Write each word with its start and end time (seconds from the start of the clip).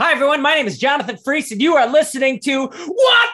Hi, 0.00 0.12
everyone. 0.12 0.40
My 0.40 0.54
name 0.54 0.66
is 0.66 0.78
Jonathan 0.78 1.18
Freese, 1.18 1.52
and 1.52 1.60
you 1.60 1.76
are 1.76 1.86
listening 1.86 2.40
to 2.44 2.60
What 2.60 2.70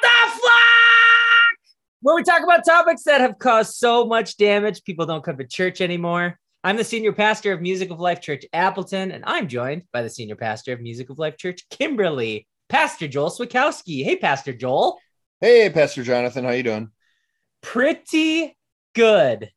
the 0.03 0.31
Flock? 0.33 1.57
where 2.01 2.17
we 2.17 2.25
talk 2.25 2.43
about 2.43 2.65
topics 2.65 3.05
that 3.05 3.21
have 3.21 3.39
caused 3.39 3.75
so 3.75 4.05
much 4.05 4.37
damage. 4.37 4.83
People 4.83 5.07
don't 5.07 5.23
come 5.23 5.39
to 5.39 5.47
church 5.47 5.81
anymore. 5.81 6.41
I'm 6.65 6.77
the 6.77 6.83
senior 6.83 7.13
pastor 7.13 7.53
of 7.53 7.61
Music 7.61 7.93
of 7.93 8.01
Life 8.01 8.21
Church 8.21 8.45
Appleton, 8.53 9.13
and 9.13 9.23
I'm 9.29 9.47
joined 9.47 9.85
by 9.93 10.03
the 10.03 10.11
senior 10.11 10.35
pastor 10.35 10.73
of 10.73 10.81
Music 10.81 11.09
of 11.09 11.21
Life 11.21 11.37
Church 11.37 11.65
Kimberly, 11.71 12.49
Pastor 12.69 13.07
Joel 13.07 13.31
Swikowski. 13.31 14.03
Hey, 14.03 14.17
Pastor 14.17 14.53
Joel. 14.53 14.99
Hey, 15.41 15.71
Pastor 15.71 16.03
Jonathan, 16.03 16.43
how 16.43 16.51
you 16.51 16.65
doing? 16.65 16.91
Pretty 17.63 18.57
good. 18.93 19.53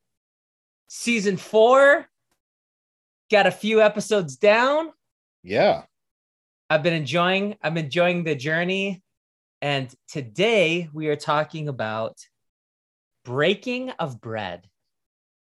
Season 0.87 1.37
four 1.37 2.05
got 3.31 3.47
a 3.47 3.51
few 3.51 3.81
episodes 3.81 4.35
down. 4.35 4.91
Yeah. 5.41 5.85
I've 6.69 6.83
been 6.83 6.93
enjoying 6.93 7.55
I'm 7.63 7.77
enjoying 7.77 8.23
the 8.23 8.35
journey 8.35 9.01
and 9.61 9.93
today 10.07 10.87
we 10.93 11.07
are 11.07 11.15
talking 11.15 11.67
about 11.67 12.17
breaking 13.25 13.89
of 13.91 14.21
bread. 14.21 14.67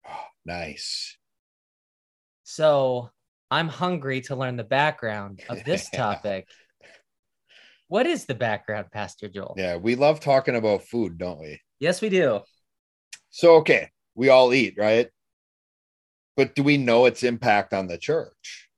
nice. 0.45 1.17
So, 2.43 3.11
I'm 3.51 3.69
hungry 3.69 4.21
to 4.23 4.37
learn 4.37 4.57
the 4.57 4.65
background 4.65 5.41
of 5.49 5.65
this 5.65 5.89
topic. 5.95 6.49
what 7.87 8.07
is 8.07 8.25
the 8.25 8.35
background, 8.35 8.91
Pastor 8.91 9.29
Joel? 9.29 9.55
Yeah, 9.57 9.77
we 9.77 9.95
love 9.95 10.21
talking 10.21 10.57
about 10.57 10.83
food, 10.83 11.19
don't 11.19 11.39
we? 11.39 11.61
Yes, 11.79 12.03
we 12.03 12.09
do. 12.09 12.41
So, 13.31 13.57
okay, 13.57 13.91
we 14.15 14.29
all 14.29 14.53
eat, 14.53 14.75
right? 14.77 15.09
But 16.37 16.55
do 16.55 16.63
we 16.63 16.79
know 16.79 17.07
its 17.07 17.23
impact 17.23 17.73
on 17.73 17.87
the 17.87 17.99
church 17.99 18.69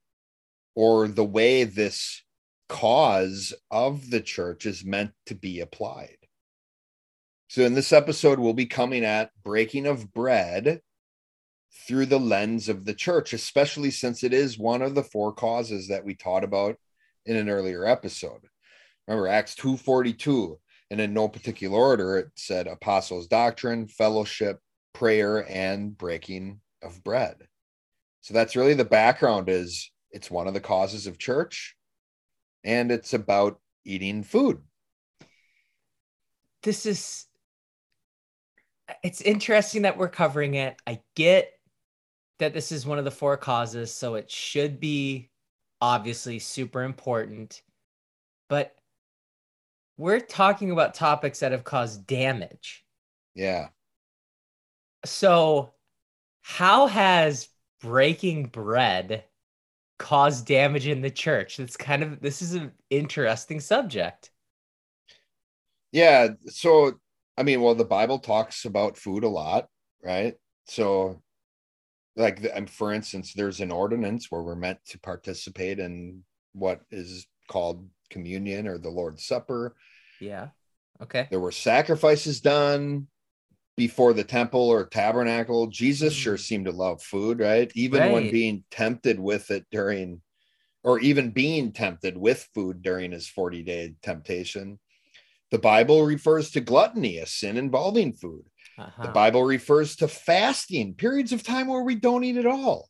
or 0.74 1.08
the 1.08 1.24
way 1.24 1.64
this 1.64 2.23
cause 2.68 3.52
of 3.70 4.10
the 4.10 4.20
church 4.20 4.66
is 4.66 4.84
meant 4.84 5.12
to 5.26 5.34
be 5.34 5.60
applied. 5.60 6.16
So, 7.48 7.62
in 7.62 7.74
this 7.74 7.92
episode, 7.92 8.38
we'll 8.38 8.54
be 8.54 8.66
coming 8.66 9.04
at 9.04 9.30
breaking 9.44 9.86
of 9.86 10.12
bread 10.12 10.80
through 11.86 12.06
the 12.06 12.20
lens 12.20 12.68
of 12.68 12.84
the 12.84 12.94
church, 12.94 13.32
especially 13.32 13.90
since 13.90 14.24
it 14.24 14.32
is 14.32 14.58
one 14.58 14.82
of 14.82 14.94
the 14.94 15.02
four 15.02 15.32
causes 15.32 15.88
that 15.88 16.04
we 16.04 16.14
taught 16.14 16.44
about 16.44 16.76
in 17.26 17.36
an 17.36 17.48
earlier 17.48 17.84
episode. 17.84 18.48
Remember 19.06 19.28
Acts 19.28 19.54
2:42, 19.54 20.58
and 20.90 21.00
in 21.00 21.12
no 21.12 21.28
particular 21.28 21.78
order, 21.78 22.18
it 22.18 22.28
said 22.36 22.66
apostles' 22.66 23.26
doctrine, 23.26 23.86
fellowship, 23.86 24.60
prayer, 24.92 25.46
and 25.50 25.96
breaking 25.96 26.60
of 26.82 27.02
bread. 27.04 27.48
So 28.22 28.32
that's 28.32 28.56
really 28.56 28.74
the 28.74 28.84
background 28.84 29.48
is 29.48 29.90
it's 30.10 30.30
one 30.30 30.46
of 30.46 30.54
the 30.54 30.60
causes 30.60 31.06
of 31.06 31.18
church 31.18 31.76
and 32.64 32.90
it's 32.90 33.14
about 33.14 33.60
eating 33.84 34.22
food. 34.22 34.60
This 36.62 36.86
is 36.86 37.26
it's 39.02 39.20
interesting 39.20 39.82
that 39.82 39.96
we're 39.96 40.08
covering 40.08 40.54
it. 40.54 40.80
I 40.86 41.00
get 41.14 41.52
that 42.38 42.52
this 42.52 42.72
is 42.72 42.86
one 42.86 42.98
of 42.98 43.04
the 43.04 43.10
four 43.10 43.36
causes, 43.36 43.92
so 43.94 44.14
it 44.14 44.30
should 44.30 44.80
be 44.80 45.30
obviously 45.80 46.38
super 46.38 46.82
important. 46.82 47.62
But 48.48 48.74
we're 49.96 50.20
talking 50.20 50.70
about 50.70 50.94
topics 50.94 51.40
that 51.40 51.52
have 51.52 51.64
caused 51.64 52.06
damage. 52.06 52.84
Yeah. 53.34 53.68
So, 55.04 55.72
how 56.42 56.86
has 56.86 57.48
breaking 57.80 58.46
bread 58.46 59.24
cause 59.98 60.42
damage 60.42 60.86
in 60.86 61.00
the 61.00 61.10
church. 61.10 61.60
It's 61.60 61.76
kind 61.76 62.02
of 62.02 62.20
this 62.20 62.42
is 62.42 62.54
an 62.54 62.72
interesting 62.90 63.60
subject. 63.60 64.30
Yeah. 65.92 66.28
So 66.46 66.94
I 67.36 67.42
mean, 67.42 67.60
well, 67.60 67.74
the 67.74 67.84
Bible 67.84 68.18
talks 68.18 68.64
about 68.64 68.96
food 68.96 69.24
a 69.24 69.28
lot, 69.28 69.68
right? 70.02 70.34
So 70.66 71.22
like 72.16 72.46
and 72.54 72.68
for 72.68 72.92
instance, 72.92 73.32
there's 73.34 73.60
an 73.60 73.72
ordinance 73.72 74.30
where 74.30 74.42
we're 74.42 74.54
meant 74.54 74.78
to 74.88 75.00
participate 75.00 75.78
in 75.78 76.24
what 76.52 76.80
is 76.90 77.26
called 77.48 77.88
communion 78.10 78.66
or 78.66 78.78
the 78.78 78.90
Lord's 78.90 79.26
Supper. 79.26 79.74
Yeah. 80.20 80.48
Okay. 81.02 81.26
There 81.30 81.40
were 81.40 81.52
sacrifices 81.52 82.40
done 82.40 83.08
before 83.76 84.12
the 84.12 84.24
temple 84.24 84.60
or 84.60 84.86
tabernacle. 84.86 85.66
Jesus 85.66 86.12
sure 86.12 86.36
mm. 86.36 86.40
seemed 86.40 86.66
to 86.66 86.72
love 86.72 87.02
food, 87.02 87.40
right? 87.40 87.70
Even 87.74 88.00
right. 88.00 88.12
when 88.12 88.30
being 88.30 88.64
tempted 88.70 89.18
with 89.18 89.50
it 89.50 89.66
during, 89.70 90.20
or 90.82 90.98
even 91.00 91.30
being 91.30 91.72
tempted 91.72 92.16
with 92.16 92.48
food 92.54 92.82
during 92.82 93.12
his 93.12 93.28
40 93.28 93.62
day 93.62 93.94
temptation. 94.02 94.78
The 95.50 95.58
Bible 95.58 96.04
refers 96.04 96.50
to 96.52 96.60
gluttony, 96.60 97.18
a 97.18 97.26
sin 97.26 97.56
involving 97.56 98.14
food. 98.14 98.44
Uh-huh. 98.76 99.02
The 99.04 99.12
Bible 99.12 99.44
refers 99.44 99.96
to 99.96 100.08
fasting, 100.08 100.94
periods 100.94 101.32
of 101.32 101.44
time 101.44 101.68
where 101.68 101.82
we 101.82 101.94
don't 101.94 102.24
eat 102.24 102.36
at 102.36 102.46
all. 102.46 102.88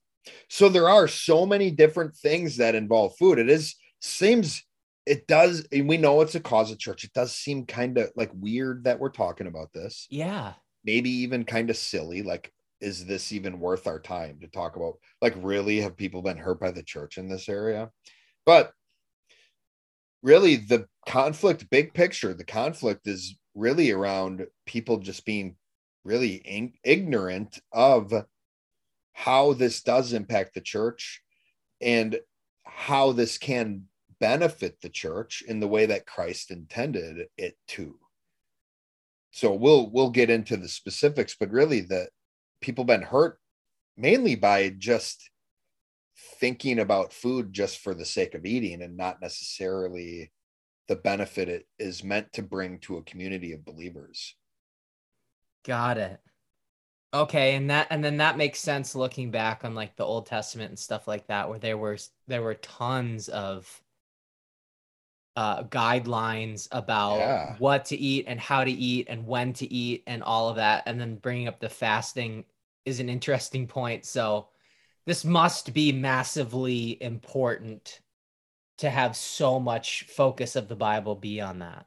So 0.49 0.71
there 0.71 0.89
are 0.89 1.07
so 1.07 1.45
many 1.45 1.71
different 1.71 2.17
things 2.17 2.57
that 2.57 2.75
involve 2.75 3.17
food. 3.19 3.39
It 3.39 3.51
is 3.51 3.75
seems 4.01 4.63
it 5.07 5.27
does 5.27 5.67
and 5.73 5.89
we 5.89 5.97
know 5.97 6.21
it's 6.21 6.35
a 6.35 6.41
cause 6.41 6.71
of 6.71 6.79
church 6.79 7.05
it 7.05 7.13
does 7.13 7.35
seem 7.35 7.67
kind 7.67 7.99
of 7.99 8.11
like 8.17 8.31
weird 8.35 8.85
that 8.85 8.99
we're 8.99 9.11
talking 9.11 9.47
about 9.47 9.73
this 9.73 10.07
yeah 10.11 10.53
maybe 10.85 11.11
even 11.11 11.45
kind 11.45 11.71
of 11.71 11.77
silly 11.77 12.23
like 12.23 12.53
is 12.81 13.07
this 13.07 13.33
even 13.33 13.61
worth 13.61 13.87
our 13.87 13.99
time 13.99 14.39
to 14.41 14.49
talk 14.49 14.77
about? 14.77 14.99
Like 15.23 15.35
really 15.39 15.81
have 15.81 15.97
people 15.97 16.21
been 16.21 16.37
hurt 16.37 16.61
by 16.61 16.71
the 16.71 16.83
church 16.83 17.17
in 17.17 17.29
this 17.29 17.49
area? 17.49 17.91
But 18.45 18.73
really 20.23 20.57
the 20.57 20.87
conflict 21.07 21.69
big 21.71 21.93
picture 21.93 22.33
the 22.33 22.45
conflict 22.45 23.07
is 23.07 23.37
really 23.55 23.91
around 23.91 24.47
people 24.67 24.99
just 24.99 25.25
being 25.25 25.55
really 26.05 26.37
in- 26.37 26.73
ignorant 26.83 27.59
of 27.73 28.13
how 29.13 29.53
this 29.53 29.83
does 29.83 30.13
impact 30.13 30.55
the 30.55 30.61
church 30.61 31.23
and 31.81 32.19
how 32.65 33.13
this 33.13 33.39
can 33.39 33.85
benefit 34.21 34.81
the 34.81 34.89
church 34.89 35.43
in 35.47 35.61
the 35.61 35.69
way 35.69 35.87
that 35.87 36.07
Christ 36.07 36.51
intended 36.51 37.29
it 37.37 37.57
to 37.69 37.99
so 39.35 39.53
we'll 39.53 39.91
we'll 39.91 40.11
get 40.11 40.31
into 40.31 40.57
the 40.57 40.69
specifics 40.69 41.35
but 41.39 41.51
really 41.51 41.81
the 41.81 42.07
people 42.61 42.85
been 42.85 43.03
hurt 43.03 43.41
mainly 43.97 44.37
by 44.37 44.69
just 44.79 45.29
thinking 46.39 46.79
about 46.79 47.13
food 47.13 47.53
just 47.53 47.79
for 47.79 47.95
the 47.95 48.05
sake 48.05 48.35
of 48.35 48.47
eating 48.47 48.81
and 48.81 48.97
not 48.97 49.21
necessarily 49.21 50.31
the 50.87 50.95
benefit 50.97 51.49
it 51.49 51.67
is 51.79 52.05
meant 52.05 52.33
to 52.33 52.43
bring 52.43 52.79
to 52.79 52.99
a 52.99 53.03
community 53.03 53.53
of 53.53 53.65
believers. 53.65 54.37
Got 55.65 55.99
it. 55.99 56.21
Okay 57.13 57.55
and 57.57 57.71
that 57.71 57.87
and 57.91 58.05
then 58.05 58.19
that 58.19 58.37
makes 58.37 58.59
sense 58.61 58.95
looking 58.95 59.31
back 59.31 59.65
on 59.65 59.75
like 59.75 59.97
the 59.97 60.05
old 60.05 60.27
testament 60.27 60.71
and 60.71 60.79
stuff 60.79 61.09
like 61.09 61.27
that 61.29 61.49
where 61.49 61.59
there 61.59 61.79
were 61.79 61.97
there 62.29 62.43
were 62.43 62.55
tons 62.55 63.29
of 63.29 63.83
uh, 65.37 65.65
guidelines 65.65 66.69
about 66.71 67.19
yeah. 67.19 67.57
what 67.59 67.87
to 67.87 67.97
eat 67.97 68.25
and 68.29 68.39
how 68.39 68.63
to 68.65 68.71
eat 68.71 69.07
and 69.09 69.27
when 69.27 69.53
to 69.55 69.73
eat 69.73 70.03
and 70.07 70.23
all 70.23 70.49
of 70.49 70.57
that. 70.57 70.85
And 70.87 71.01
then 71.01 71.17
bringing 71.17 71.49
up 71.49 71.61
the 71.61 71.69
fasting 71.69 72.45
is 72.85 73.01
an 73.01 73.09
interesting 73.09 73.67
point. 73.67 74.05
So 74.05 74.49
this 75.07 75.25
must 75.25 75.75
be 75.75 75.93
massively 75.93 77.03
important 77.03 78.01
to 78.79 78.91
have 78.91 79.17
so 79.17 79.61
much 79.61 80.05
focus 80.09 80.57
of 80.57 80.69
the 80.69 80.77
Bible 80.77 81.15
be 81.15 81.41
on 81.41 81.61
that. 81.61 81.87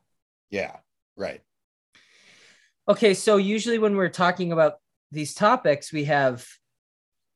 Yeah, 0.49 0.77
right. 1.15 1.41
Okay, 2.87 3.13
so 3.13 3.37
usually 3.37 3.79
when 3.79 3.95
we're 3.95 4.09
talking 4.09 4.51
about 4.51 4.75
these 5.11 5.33
topics, 5.33 5.91
we 5.91 6.05
have 6.05 6.45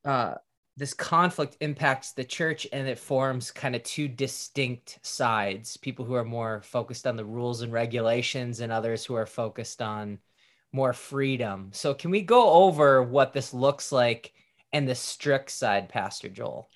uh, 0.04 0.34
this 0.76 0.94
conflict 0.94 1.56
impacts 1.60 2.12
the 2.12 2.24
church 2.24 2.66
and 2.72 2.88
it 2.88 2.98
forms 2.98 3.50
kind 3.50 3.76
of 3.76 3.82
two 3.82 4.08
distinct 4.08 4.98
sides. 5.02 5.76
People 5.76 6.04
who 6.04 6.14
are 6.14 6.24
more 6.24 6.62
focused 6.62 7.06
on 7.06 7.16
the 7.16 7.24
rules 7.24 7.60
and 7.60 7.72
regulations 7.72 8.60
and 8.60 8.72
others 8.72 9.04
who 9.04 9.14
are 9.14 9.26
focused 9.26 9.82
on 9.82 10.18
more 10.72 10.94
freedom. 10.94 11.68
So 11.72 11.92
can 11.92 12.10
we 12.10 12.22
go 12.22 12.50
over 12.50 13.02
what 13.02 13.34
this 13.34 13.52
looks 13.52 13.92
like 13.92 14.32
and 14.72 14.88
the 14.88 14.94
strict 14.94 15.50
side 15.50 15.90
pastor 15.90 16.30
joel? 16.30 16.70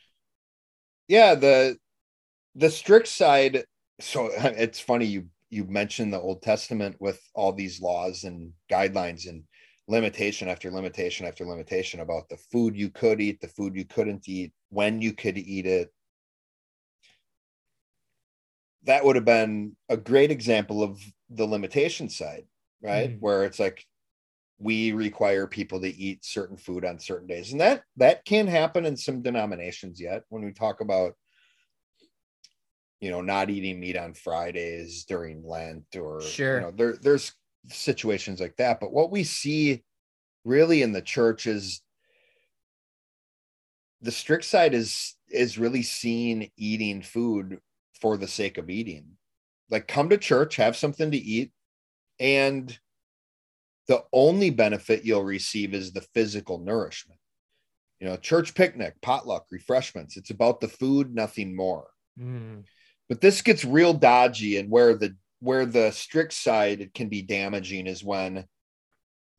Yeah 1.08 1.34
the 1.34 1.78
the 2.54 2.70
strict 2.70 3.08
side 3.08 3.64
so 4.00 4.30
it's 4.34 4.80
funny 4.80 5.06
you 5.06 5.26
you 5.48 5.64
mentioned 5.64 6.12
the 6.12 6.20
old 6.20 6.42
testament 6.42 6.96
with 7.00 7.20
all 7.34 7.52
these 7.52 7.80
laws 7.80 8.24
and 8.24 8.52
guidelines 8.70 9.26
and 9.28 9.44
limitation 9.88 10.48
after 10.48 10.70
limitation 10.70 11.26
after 11.26 11.44
limitation 11.44 12.00
about 12.00 12.28
the 12.28 12.36
food 12.36 12.76
you 12.76 12.90
could 12.90 13.20
eat, 13.20 13.40
the 13.40 13.48
food 13.48 13.74
you 13.76 13.84
couldn't 13.84 14.28
eat, 14.28 14.52
when 14.70 15.00
you 15.00 15.12
could 15.12 15.38
eat 15.38 15.66
it. 15.66 15.92
That 18.84 19.04
would 19.04 19.16
have 19.16 19.24
been 19.24 19.76
a 19.88 19.96
great 19.96 20.30
example 20.30 20.82
of 20.82 21.00
the 21.30 21.46
limitation 21.46 22.08
side, 22.08 22.44
right? 22.80 23.10
Mm. 23.10 23.20
Where 23.20 23.44
it's 23.44 23.58
like 23.58 23.84
we 24.58 24.92
require 24.92 25.46
people 25.46 25.80
to 25.80 25.88
eat 25.88 26.24
certain 26.24 26.56
food 26.56 26.84
on 26.84 26.98
certain 26.98 27.26
days. 27.26 27.52
And 27.52 27.60
that 27.60 27.82
that 27.96 28.24
can 28.24 28.46
happen 28.46 28.86
in 28.86 28.96
some 28.96 29.22
denominations 29.22 30.00
yet 30.00 30.22
when 30.28 30.44
we 30.44 30.52
talk 30.52 30.80
about 30.80 31.14
you 33.00 33.10
know, 33.10 33.20
not 33.20 33.50
eating 33.50 33.78
meat 33.78 33.96
on 33.96 34.14
Fridays 34.14 35.04
during 35.04 35.46
Lent 35.46 35.84
or 35.96 36.20
Sure. 36.22 36.54
you 36.56 36.60
know, 36.62 36.70
there 36.70 36.96
there's 36.96 37.32
situations 37.68 38.40
like 38.40 38.56
that. 38.56 38.80
But 38.80 38.92
what 38.92 39.10
we 39.10 39.24
see 39.24 39.82
really 40.44 40.82
in 40.82 40.92
the 40.92 41.02
church 41.02 41.46
is 41.46 41.82
the 44.00 44.12
strict 44.12 44.44
side 44.44 44.74
is 44.74 45.16
is 45.28 45.58
really 45.58 45.82
seen 45.82 46.50
eating 46.56 47.02
food 47.02 47.58
for 48.00 48.16
the 48.16 48.28
sake 48.28 48.58
of 48.58 48.70
eating. 48.70 49.06
Like 49.70 49.88
come 49.88 50.08
to 50.10 50.18
church, 50.18 50.56
have 50.56 50.76
something 50.76 51.10
to 51.10 51.16
eat, 51.16 51.50
and 52.20 52.78
the 53.88 54.04
only 54.12 54.50
benefit 54.50 55.04
you'll 55.04 55.24
receive 55.24 55.74
is 55.74 55.92
the 55.92 56.06
physical 56.14 56.58
nourishment. 56.58 57.20
You 58.00 58.08
know, 58.08 58.16
church 58.16 58.54
picnic, 58.54 58.94
potluck, 59.00 59.46
refreshments. 59.50 60.16
It's 60.16 60.30
about 60.30 60.60
the 60.60 60.68
food, 60.68 61.14
nothing 61.14 61.56
more. 61.56 61.88
Mm. 62.20 62.64
But 63.08 63.20
this 63.20 63.42
gets 63.42 63.64
real 63.64 63.94
dodgy, 63.94 64.58
and 64.58 64.70
where 64.70 64.94
the 64.94 65.16
where 65.40 65.66
the 65.66 65.90
strict 65.90 66.32
side 66.32 66.90
can 66.94 67.08
be 67.08 67.22
damaging 67.22 67.86
is 67.86 68.02
when 68.02 68.46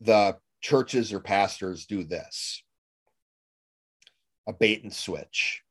the 0.01 0.37
churches 0.61 1.13
or 1.13 1.19
pastors 1.19 1.85
do 1.85 2.03
this 2.03 2.63
a 4.47 4.53
bait 4.53 4.81
and 4.83 4.93
switch. 4.93 5.61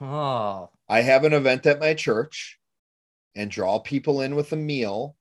Oh, 0.00 0.70
I 0.88 1.02
have 1.02 1.24
an 1.24 1.32
event 1.32 1.64
at 1.66 1.78
my 1.78 1.94
church 1.94 2.58
and 3.36 3.50
draw 3.50 3.78
people 3.78 4.20
in 4.20 4.34
with 4.34 4.52
a 4.52 4.56
meal, 4.56 5.16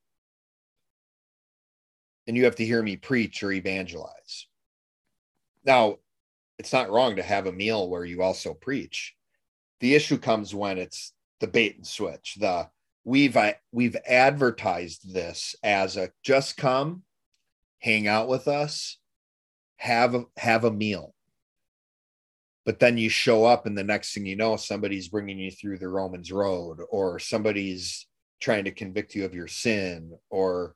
and 2.26 2.36
you 2.36 2.46
have 2.46 2.56
to 2.56 2.66
hear 2.66 2.82
me 2.82 2.98
preach 2.98 3.44
or 3.44 3.52
evangelize. 3.52 4.48
Now, 5.64 5.98
it's 6.58 6.74
not 6.74 6.90
wrong 6.90 7.16
to 7.18 7.24
have 7.24 7.46
a 7.46 7.52
meal 7.52 7.88
where 7.90 8.04
you 8.04 8.24
also 8.24 8.56
preach. 8.56 9.16
The 9.80 9.94
issue 9.94 10.18
comes 10.18 10.56
when 10.56 10.78
it's 10.80 11.14
the 11.40 11.48
bait 11.48 11.76
and 11.76 11.86
switch. 11.86 12.38
The 12.40 12.70
we've 13.04 13.36
uh, 13.36 13.54
we've 13.72 13.96
advertised 14.08 15.14
this 15.14 15.56
as 15.64 15.98
a 15.98 16.12
just 16.24 16.58
come, 16.58 17.04
hang 17.80 18.08
out 18.08 18.28
with 18.28 18.48
us, 18.48 18.98
have 19.78 20.16
a, 20.16 20.26
have 20.38 20.64
a 20.64 20.72
meal. 20.72 21.14
But 22.66 22.80
then 22.80 22.98
you 22.98 23.10
show 23.10 23.44
up 23.46 23.66
and 23.66 23.76
the 23.78 23.84
next 23.84 24.14
thing 24.14 24.26
you 24.26 24.36
know 24.36 24.56
somebody's 24.56 25.08
bringing 25.08 25.40
you 25.40 25.50
through 25.50 25.80
the 25.80 25.88
romans 25.88 26.32
road 26.32 26.78
or 26.92 27.18
somebody's 27.18 28.06
trying 28.40 28.66
to 28.66 28.72
convict 28.72 29.16
you 29.16 29.26
of 29.26 29.34
your 29.34 29.48
sin 29.48 30.18
or 30.30 30.76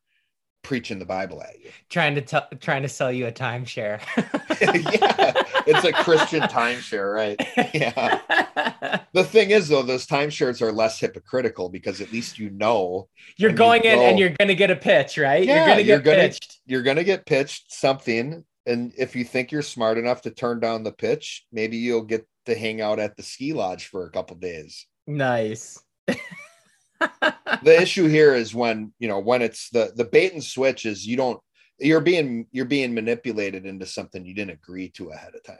preaching 0.63 0.97
the 0.97 1.05
bible 1.05 1.43
at 1.43 1.59
you. 1.63 1.69
Trying 1.89 2.15
to 2.15 2.21
tell, 2.21 2.47
trying 2.59 2.81
to 2.81 2.89
sell 2.89 3.11
you 3.11 3.27
a 3.27 3.31
timeshare. 3.31 4.01
yeah 4.99 5.43
it's 5.67 5.83
a 5.85 5.91
christian 5.91 6.41
timeshare 6.43 7.13
right 7.13 7.39
yeah 7.73 8.99
the 9.13 9.23
thing 9.23 9.49
is 9.51 9.67
though 9.67 9.81
those 9.81 10.05
timeshares 10.05 10.61
are 10.61 10.71
less 10.71 10.99
hypocritical 10.99 11.69
because 11.69 12.01
at 12.01 12.11
least 12.11 12.37
you 12.39 12.49
know 12.51 13.07
You're 13.37 13.49
when 13.49 13.55
you 13.55 13.57
going 13.57 13.83
in 13.85 13.95
go- 13.99 14.05
and 14.05 14.19
you're 14.19 14.29
going 14.29 14.47
to 14.49 14.55
get 14.55 14.71
a 14.71 14.75
pitch, 14.75 15.17
right? 15.17 15.43
Yeah, 15.45 15.55
you're 15.55 15.65
going 15.65 15.77
to 15.77 15.83
you're 15.83 15.99
get 15.99 16.05
gonna- 16.17 16.27
pitched. 16.29 16.59
you're 16.65 16.83
going 16.83 16.97
to 16.97 17.03
get 17.03 17.25
pitched 17.25 17.73
something 17.73 18.43
and 18.65 18.91
if 18.97 19.15
you 19.15 19.23
think 19.23 19.51
you're 19.51 19.61
smart 19.61 19.97
enough 19.97 20.21
to 20.23 20.31
turn 20.31 20.59
down 20.59 20.83
the 20.83 20.91
pitch 20.91 21.45
maybe 21.51 21.77
you'll 21.77 22.03
get 22.03 22.27
to 22.45 22.55
hang 22.55 22.81
out 22.81 22.99
at 22.99 23.15
the 23.17 23.23
ski 23.23 23.53
lodge 23.53 23.87
for 23.87 24.05
a 24.05 24.11
couple 24.11 24.35
days 24.37 24.85
Nice. 25.07 25.79
the 26.07 27.81
issue 27.81 28.07
here 28.07 28.33
is 28.33 28.55
when 28.55 28.93
you 28.99 29.07
know 29.07 29.19
when 29.19 29.41
it's 29.41 29.69
the 29.69 29.91
the 29.95 30.05
bait 30.05 30.33
and 30.33 30.43
switch 30.43 30.85
is 30.85 31.05
you 31.05 31.17
don't 31.17 31.39
you're 31.79 32.01
being 32.01 32.47
you're 32.51 32.65
being 32.65 32.93
manipulated 32.93 33.65
into 33.65 33.85
something 33.85 34.25
you 34.25 34.33
didn't 34.33 34.51
agree 34.51 34.89
to 34.89 35.09
ahead 35.09 35.35
of 35.35 35.43
time 35.43 35.57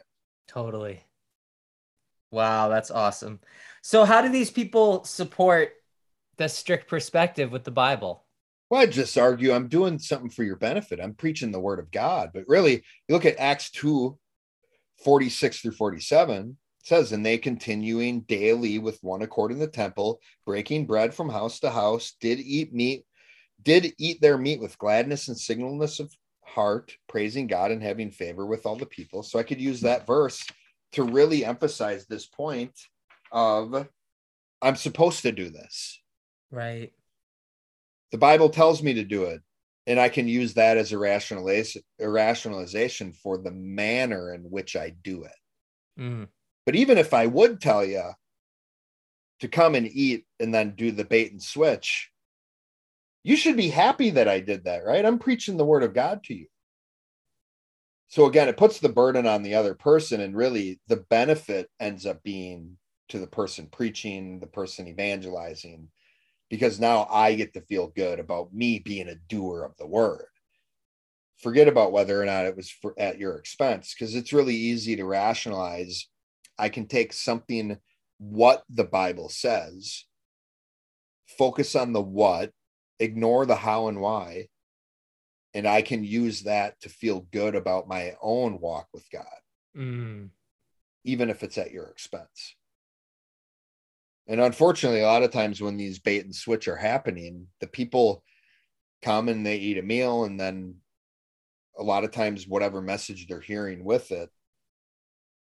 Totally. 0.47 1.03
Wow, 2.31 2.69
that's 2.69 2.91
awesome. 2.91 3.39
So, 3.81 4.05
how 4.05 4.21
do 4.21 4.29
these 4.29 4.51
people 4.51 5.03
support 5.03 5.73
the 6.37 6.47
strict 6.47 6.89
perspective 6.89 7.51
with 7.51 7.63
the 7.63 7.71
Bible? 7.71 8.25
well 8.69 8.81
i 8.81 8.85
just 8.87 9.15
argue 9.15 9.53
i'm 9.53 9.67
doing 9.67 9.99
something 9.99 10.29
for 10.29 10.43
your 10.43 10.55
benefit 10.55 10.99
i'm 10.99 11.13
preaching 11.13 11.51
the 11.51 11.59
word 11.59 11.77
of 11.77 11.91
god 11.91 12.31
but 12.33 12.43
really 12.47 12.73
you 13.07 13.13
look 13.13 13.25
at 13.25 13.37
acts 13.37 13.69
2 13.69 14.17
46 15.03 15.61
through 15.61 15.71
47 15.71 16.57
it 16.81 16.87
says 16.87 17.11
and 17.11 17.23
they 17.23 17.37
continuing 17.37 18.21
daily 18.21 18.79
with 18.79 18.97
one 19.03 19.21
accord 19.21 19.51
in 19.51 19.59
the 19.59 19.67
temple 19.67 20.19
breaking 20.47 20.87
bread 20.87 21.13
from 21.13 21.29
house 21.29 21.59
to 21.59 21.69
house 21.69 22.15
did 22.19 22.39
eat 22.39 22.73
meat 22.73 23.05
did 23.65 23.93
eat 23.97 24.21
their 24.21 24.37
meat 24.37 24.61
with 24.61 24.77
gladness 24.77 25.27
and 25.27 25.37
singleness 25.37 25.99
of 25.99 26.13
heart 26.45 26.95
praising 27.09 27.47
god 27.47 27.71
and 27.71 27.83
having 27.83 28.11
favor 28.11 28.45
with 28.45 28.65
all 28.65 28.75
the 28.77 28.85
people 28.85 29.23
so 29.23 29.37
i 29.39 29.43
could 29.43 29.59
use 29.59 29.81
that 29.81 30.07
verse 30.07 30.45
to 30.93 31.03
really 31.03 31.43
emphasize 31.43 32.05
this 32.05 32.27
point 32.27 32.71
of 33.31 33.87
i'm 34.61 34.75
supposed 34.75 35.23
to 35.23 35.31
do 35.31 35.49
this 35.49 35.99
Right. 36.51 36.93
the 38.11 38.17
bible 38.17 38.49
tells 38.49 38.81
me 38.81 38.93
to 38.93 39.03
do 39.03 39.23
it 39.25 39.41
and 39.87 39.99
i 39.99 40.07
can 40.07 40.27
use 40.27 40.53
that 40.53 40.77
as 40.77 40.91
a 40.91 40.97
rationalization, 40.97 41.81
a 41.99 42.07
rationalization 42.07 43.11
for 43.11 43.37
the 43.37 43.51
manner 43.51 44.33
in 44.33 44.41
which 44.43 44.75
i 44.75 44.91
do 45.03 45.23
it 45.23 45.31
Mm. 45.99 46.27
but 46.65 46.75
even 46.75 46.97
if 46.97 47.13
i 47.13 47.25
would 47.25 47.59
tell 47.59 47.83
you 47.83 48.03
to 49.39 49.47
come 49.47 49.75
and 49.75 49.87
eat 49.87 50.25
and 50.39 50.53
then 50.53 50.75
do 50.75 50.91
the 50.91 51.03
bait 51.05 51.31
and 51.31 51.41
switch 51.41 52.11
you 53.25 53.35
should 53.35 53.57
be 53.57 53.69
happy 53.69 54.09
that 54.11 54.27
i 54.27 54.39
did 54.39 54.63
that 54.63 54.85
right 54.85 55.05
i'm 55.05 55.19
preaching 55.19 55.57
the 55.57 55.65
word 55.65 55.83
of 55.83 55.93
god 55.93 56.23
to 56.23 56.33
you 56.33 56.47
so 58.07 58.25
again 58.25 58.47
it 58.47 58.57
puts 58.57 58.79
the 58.79 58.89
burden 58.89 59.25
on 59.27 59.43
the 59.43 59.55
other 59.55 59.73
person 59.73 60.21
and 60.21 60.35
really 60.35 60.79
the 60.87 61.03
benefit 61.09 61.69
ends 61.79 62.05
up 62.05 62.21
being 62.23 62.77
to 63.09 63.19
the 63.19 63.27
person 63.27 63.67
preaching 63.71 64.39
the 64.39 64.47
person 64.47 64.87
evangelizing 64.87 65.87
because 66.49 66.79
now 66.79 67.07
I 67.09 67.35
get 67.35 67.53
to 67.53 67.61
feel 67.61 67.87
good 67.87 68.19
about 68.19 68.53
me 68.53 68.79
being 68.79 69.09
a 69.09 69.15
doer 69.15 69.63
of 69.63 69.75
the 69.77 69.87
word. 69.87 70.27
Forget 71.37 71.67
about 71.67 71.91
whether 71.91 72.21
or 72.21 72.25
not 72.25 72.45
it 72.45 72.55
was 72.55 72.69
for, 72.69 72.93
at 72.97 73.19
your 73.19 73.35
expense 73.37 73.93
because 73.93 74.15
it's 74.15 74.33
really 74.33 74.55
easy 74.55 74.95
to 74.95 75.05
rationalize. 75.05 76.07
I 76.57 76.69
can 76.69 76.87
take 76.87 77.11
something, 77.11 77.77
what 78.17 78.63
the 78.69 78.85
Bible 78.85 79.29
says, 79.29 80.05
focus 81.37 81.75
on 81.75 81.91
the 81.91 82.01
what, 82.01 82.51
ignore 82.99 83.45
the 83.45 83.55
how 83.55 83.87
and 83.87 83.99
why, 83.99 84.47
and 85.53 85.67
I 85.67 85.81
can 85.81 86.03
use 86.03 86.43
that 86.43 86.79
to 86.81 86.89
feel 86.89 87.21
good 87.31 87.55
about 87.55 87.87
my 87.87 88.15
own 88.21 88.59
walk 88.59 88.89
with 88.93 89.09
God, 89.09 89.25
Mm. 89.75 90.29
even 91.03 91.29
if 91.29 91.43
it's 91.43 91.57
at 91.57 91.71
your 91.71 91.87
expense. 91.87 92.55
And 94.27 94.41
unfortunately, 94.41 95.01
a 95.01 95.05
lot 95.05 95.23
of 95.23 95.31
times 95.31 95.61
when 95.61 95.77
these 95.77 95.99
bait 95.99 96.25
and 96.25 96.35
switch 96.35 96.67
are 96.67 96.75
happening, 96.75 97.47
the 97.59 97.67
people 97.67 98.23
come 99.01 99.29
and 99.29 99.45
they 99.45 99.57
eat 99.57 99.77
a 99.77 99.83
meal, 99.83 100.23
and 100.23 100.39
then 100.39 100.81
a 101.77 101.83
lot 101.83 102.03
of 102.03 102.11
times, 102.11 102.47
whatever 102.47 102.81
message 102.81 103.27
they're 103.27 103.41
hearing 103.41 103.83
with 103.83 104.11
it 104.11 104.29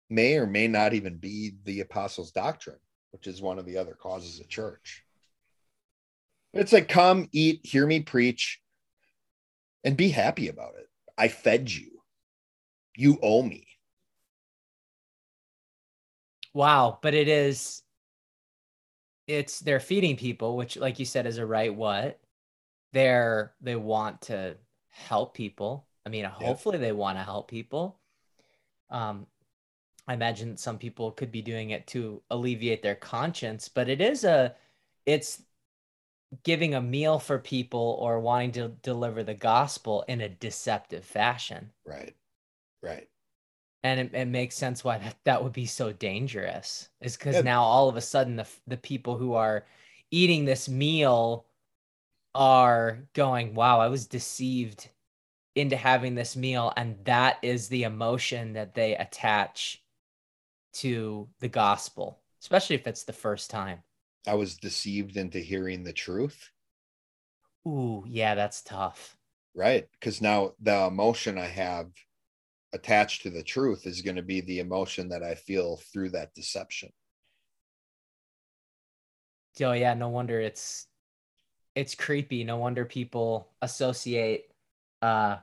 may 0.09 0.35
or 0.35 0.45
may 0.45 0.67
not 0.67 0.93
even 0.93 1.17
be 1.17 1.55
the 1.63 1.79
apostles' 1.79 2.31
doctrine, 2.31 2.79
which 3.11 3.25
is 3.27 3.41
one 3.41 3.57
of 3.57 3.65
the 3.65 3.77
other 3.77 3.95
causes 3.95 4.39
of 4.39 4.49
church. 4.49 5.05
It's 6.53 6.73
like, 6.73 6.87
come, 6.87 7.29
eat, 7.31 7.61
hear 7.63 7.85
me 7.85 8.01
preach, 8.01 8.59
and 9.83 9.95
be 9.95 10.09
happy 10.09 10.47
about 10.47 10.75
it. 10.77 10.87
I 11.17 11.27
fed 11.27 11.71
you. 11.71 12.01
You 12.95 13.19
owe 13.21 13.43
me. 13.43 13.67
Wow, 16.53 16.99
but 17.01 17.13
it 17.13 17.27
is 17.27 17.83
it's 19.27 19.59
they're 19.59 19.79
feeding 19.79 20.17
people, 20.17 20.57
which 20.57 20.75
like 20.75 20.97
you 20.97 21.05
said 21.05 21.27
is 21.27 21.37
a 21.37 21.45
right 21.45 21.73
what. 21.73 22.19
They're 22.93 23.53
they 23.61 23.75
want 23.75 24.21
to 24.23 24.57
help 24.89 25.35
people. 25.35 25.85
I 26.05 26.09
mean, 26.09 26.25
hopefully 26.25 26.79
they 26.79 26.91
want 26.91 27.17
to 27.19 27.23
help 27.23 27.49
people. 27.49 27.99
Um 28.89 29.27
I 30.07 30.15
imagine 30.15 30.57
some 30.57 30.79
people 30.79 31.11
could 31.11 31.31
be 31.31 31.43
doing 31.43 31.69
it 31.69 31.85
to 31.87 32.23
alleviate 32.31 32.81
their 32.81 32.95
conscience, 32.95 33.69
but 33.69 33.87
it 33.87 34.01
is 34.01 34.23
a 34.23 34.55
it's 35.05 35.43
giving 36.43 36.75
a 36.75 36.81
meal 36.81 37.19
for 37.19 37.39
people 37.39 37.97
or 37.99 38.19
wanting 38.19 38.51
to 38.53 38.69
deliver 38.83 39.23
the 39.23 39.33
gospel 39.33 40.03
in 40.07 40.21
a 40.21 40.29
deceptive 40.29 41.03
fashion. 41.05 41.71
Right. 41.85 42.15
Right. 42.81 43.09
and 43.83 43.99
it, 43.99 44.13
it 44.13 44.27
makes 44.27 44.55
sense 44.55 44.83
why 44.83 44.97
that, 44.99 45.15
that 45.25 45.43
would 45.43 45.53
be 45.53 45.65
so 45.65 45.91
dangerous 45.91 46.89
is 47.01 47.17
because 47.17 47.35
Yeah. 47.37 47.41
now 47.41 47.63
all 47.63 47.89
of 47.89 47.95
a 47.97 48.01
sudden 48.01 48.35
the, 48.35 48.47
the 48.67 48.77
people 48.77 49.17
who 49.17 49.33
are 49.33 49.65
eating 50.11 50.45
this 50.45 50.69
meal 50.69 51.45
are 52.35 52.99
going 53.13 53.55
wow 53.55 53.79
i 53.79 53.87
was 53.87 54.05
deceived 54.07 54.89
into 55.55 55.75
having 55.75 56.15
this 56.15 56.35
meal 56.35 56.71
and 56.77 57.03
that 57.05 57.37
is 57.41 57.67
the 57.67 57.83
emotion 57.83 58.53
that 58.53 58.73
they 58.75 58.95
attach 58.95 59.83
to 60.73 61.27
the 61.39 61.49
gospel 61.49 62.19
especially 62.41 62.75
if 62.75 62.87
it's 62.87 63.03
the 63.03 63.13
first 63.13 63.49
time 63.49 63.83
I 64.29 64.35
was 64.35 64.57
deceived 64.57 65.17
into 65.17 65.39
hearing 65.39 65.83
the 65.83 65.93
truth. 65.93 66.51
ooh 67.67 68.03
yeah 68.07 68.35
that's 68.35 68.61
tough 68.61 69.17
Right. 69.55 69.87
Because 69.99 70.21
now 70.21 70.53
the 70.61 70.85
emotion 70.85 71.37
I 71.37 71.47
have 71.47 71.87
attached 72.71 73.23
to 73.23 73.29
the 73.29 73.43
truth 73.43 73.85
is 73.85 74.01
going 74.01 74.15
to 74.15 74.21
be 74.21 74.41
the 74.41 74.59
emotion 74.59 75.09
that 75.09 75.23
I 75.23 75.35
feel 75.35 75.77
through 75.91 76.11
that 76.11 76.33
deception. 76.33 76.89
Oh 79.61 79.73
yeah, 79.73 79.93
no 79.95 80.09
wonder 80.09 80.39
it's 80.39 80.87
it's 81.75 81.95
creepy. 81.95 82.43
No 82.43 82.57
wonder 82.57 82.85
people 82.85 83.49
associate 83.61 84.45
uh 85.01 85.37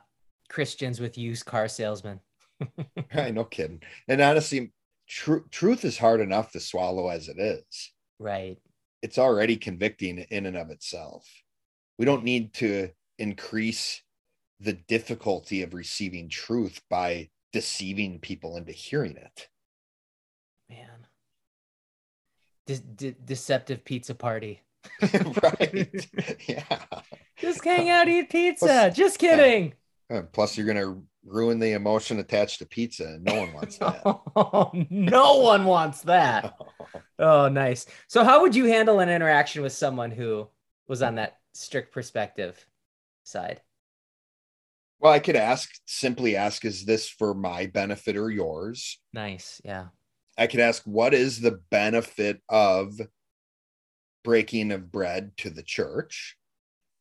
Christians 0.49 0.99
with 0.99 1.17
used 1.17 1.45
car 1.45 1.67
salesmen. 1.67 2.19
right, 3.13 3.33
no 3.33 3.43
kidding. 3.43 3.83
And 4.07 4.21
honestly, 4.21 4.73
tr- 5.07 5.45
truth 5.51 5.85
is 5.85 5.97
hard 5.97 6.21
enough 6.21 6.51
to 6.53 6.59
swallow 6.59 7.09
as 7.09 7.27
it 7.27 7.37
is. 7.37 7.91
Right. 8.17 8.57
It's 9.01 9.17
already 9.17 9.57
convicting 9.57 10.19
in 10.19 10.45
and 10.45 10.57
of 10.57 10.69
itself. 10.69 11.27
We 11.97 12.05
don't 12.05 12.23
need 12.23 12.53
to 12.55 12.89
increase 13.17 14.01
the 14.59 14.73
difficulty 14.73 15.61
of 15.61 15.73
receiving 15.73 16.29
truth 16.29 16.81
by 16.89 17.29
deceiving 17.53 18.19
people 18.19 18.57
into 18.57 18.71
hearing 18.71 19.17
it. 19.17 19.47
Man. 20.69 21.07
De- 22.65 22.79
de- 22.79 23.11
deceptive 23.23 23.85
pizza 23.85 24.15
party. 24.15 24.61
right. 25.01 26.07
Yeah. 26.47 26.83
Just 27.37 27.63
hang 27.63 27.89
out, 27.89 28.07
eat 28.07 28.29
pizza. 28.29 28.65
Plus, 28.65 28.95
Just 28.95 29.19
kidding. 29.19 29.73
Yeah. 30.09 30.23
Plus, 30.31 30.57
you're 30.57 30.65
going 30.65 30.77
to 30.77 31.03
ruin 31.27 31.59
the 31.59 31.73
emotion 31.73 32.19
attached 32.19 32.59
to 32.59 32.65
pizza. 32.65 33.03
And 33.03 33.23
no 33.23 33.35
one 33.35 33.53
wants 33.53 33.77
that. 33.77 34.01
oh, 34.05 34.71
no 34.89 35.37
one 35.39 35.65
wants 35.65 36.01
that. 36.01 36.57
oh, 37.19 37.47
nice. 37.49 37.85
So, 38.07 38.23
how 38.23 38.41
would 38.41 38.55
you 38.55 38.65
handle 38.65 38.99
an 38.99 39.09
interaction 39.09 39.61
with 39.61 39.73
someone 39.73 40.11
who 40.11 40.47
was 40.87 41.01
on 41.01 41.15
that 41.15 41.37
strict 41.53 41.93
perspective 41.93 42.65
side? 43.23 43.61
Well, 44.99 45.13
I 45.13 45.19
could 45.19 45.35
ask, 45.35 45.69
simply 45.85 46.35
ask, 46.35 46.65
is 46.65 46.85
this 46.85 47.07
for 47.07 47.33
my 47.35 47.67
benefit 47.67 48.17
or 48.17 48.31
yours? 48.31 48.99
Nice. 49.13 49.61
Yeah. 49.63 49.87
I 50.37 50.47
could 50.47 50.59
ask, 50.59 50.83
what 50.85 51.13
is 51.13 51.39
the 51.39 51.59
benefit 51.69 52.41
of 52.49 52.99
breaking 54.23 54.71
of 54.71 54.91
bread 54.91 55.37
to 55.37 55.49
the 55.49 55.61
church? 55.61 56.35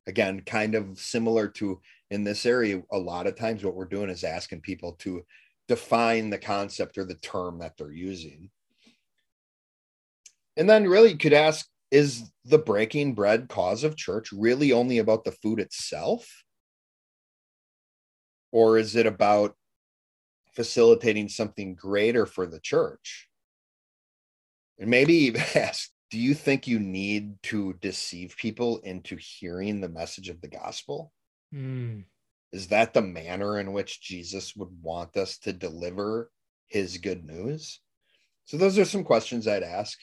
Again, 0.07 0.41
kind 0.41 0.75
of 0.75 0.99
similar 0.99 1.49
to 1.49 1.81
in 2.11 2.25
this 2.25 2.47
area, 2.47 2.83
a 2.93 2.99
lot 2.99 3.27
of 3.27 3.37
times 3.37 3.65
what 3.65 3.75
we're 3.75 3.85
doing 3.85 4.11
is 4.11 4.25
asking 4.25 4.61
people 4.61 4.93
to 5.01 5.23
define 5.69 6.31
the 6.31 6.39
concept 6.39 6.99
or 6.99 7.05
the 7.05 7.17
term 7.17 7.59
that 7.59 7.77
they're 7.77 7.91
using. 7.91 8.51
And 10.57 10.71
then 10.71 10.89
really 10.89 11.11
you 11.11 11.19
could 11.19 11.33
ask, 11.33 11.67
is 11.91 12.31
the 12.45 12.59
breaking 12.59 13.15
bread 13.15 13.49
cause 13.49 13.85
of 13.85 13.97
church 13.97 14.33
really 14.33 14.73
only 14.73 14.99
about 14.99 15.25
the 15.25 15.33
food 15.33 15.61
itself? 15.61 16.45
Or 18.53 18.79
is 18.79 18.97
it 18.97 19.07
about 19.07 19.55
facilitating 20.55 21.29
something 21.29 21.75
greater 21.75 22.25
for 22.25 22.47
the 22.47 22.61
church? 22.61 23.29
And 24.79 24.89
maybe 24.89 25.15
even 25.27 25.43
ask, 25.55 25.91
do 26.11 26.19
you 26.19 26.35
think 26.35 26.67
you 26.67 26.79
need 26.79 27.43
to 27.45 27.75
deceive 27.81 28.37
people 28.37 28.79
into 28.79 29.17
hearing 29.17 29.81
the 29.81 29.89
message 29.89 30.29
of 30.29 30.41
the 30.41 30.49
gospel? 30.49 31.13
Mm. 31.55 32.05
Is 32.53 32.69
that 32.69 32.95
the 32.95 33.03
manner 33.03 33.59
in 33.59 33.73
which 33.73 34.01
Jesus 34.01 34.55
would 34.57 34.71
want 34.83 35.17
us 35.17 35.39
to 35.39 35.53
deliver 35.53 36.31
his 36.69 36.99
good 36.99 37.25
news? 37.25 37.81
So, 38.45 38.57
those 38.57 38.79
are 38.79 38.85
some 38.85 39.05
questions 39.05 39.49
I'd 39.49 39.63
ask, 39.63 39.99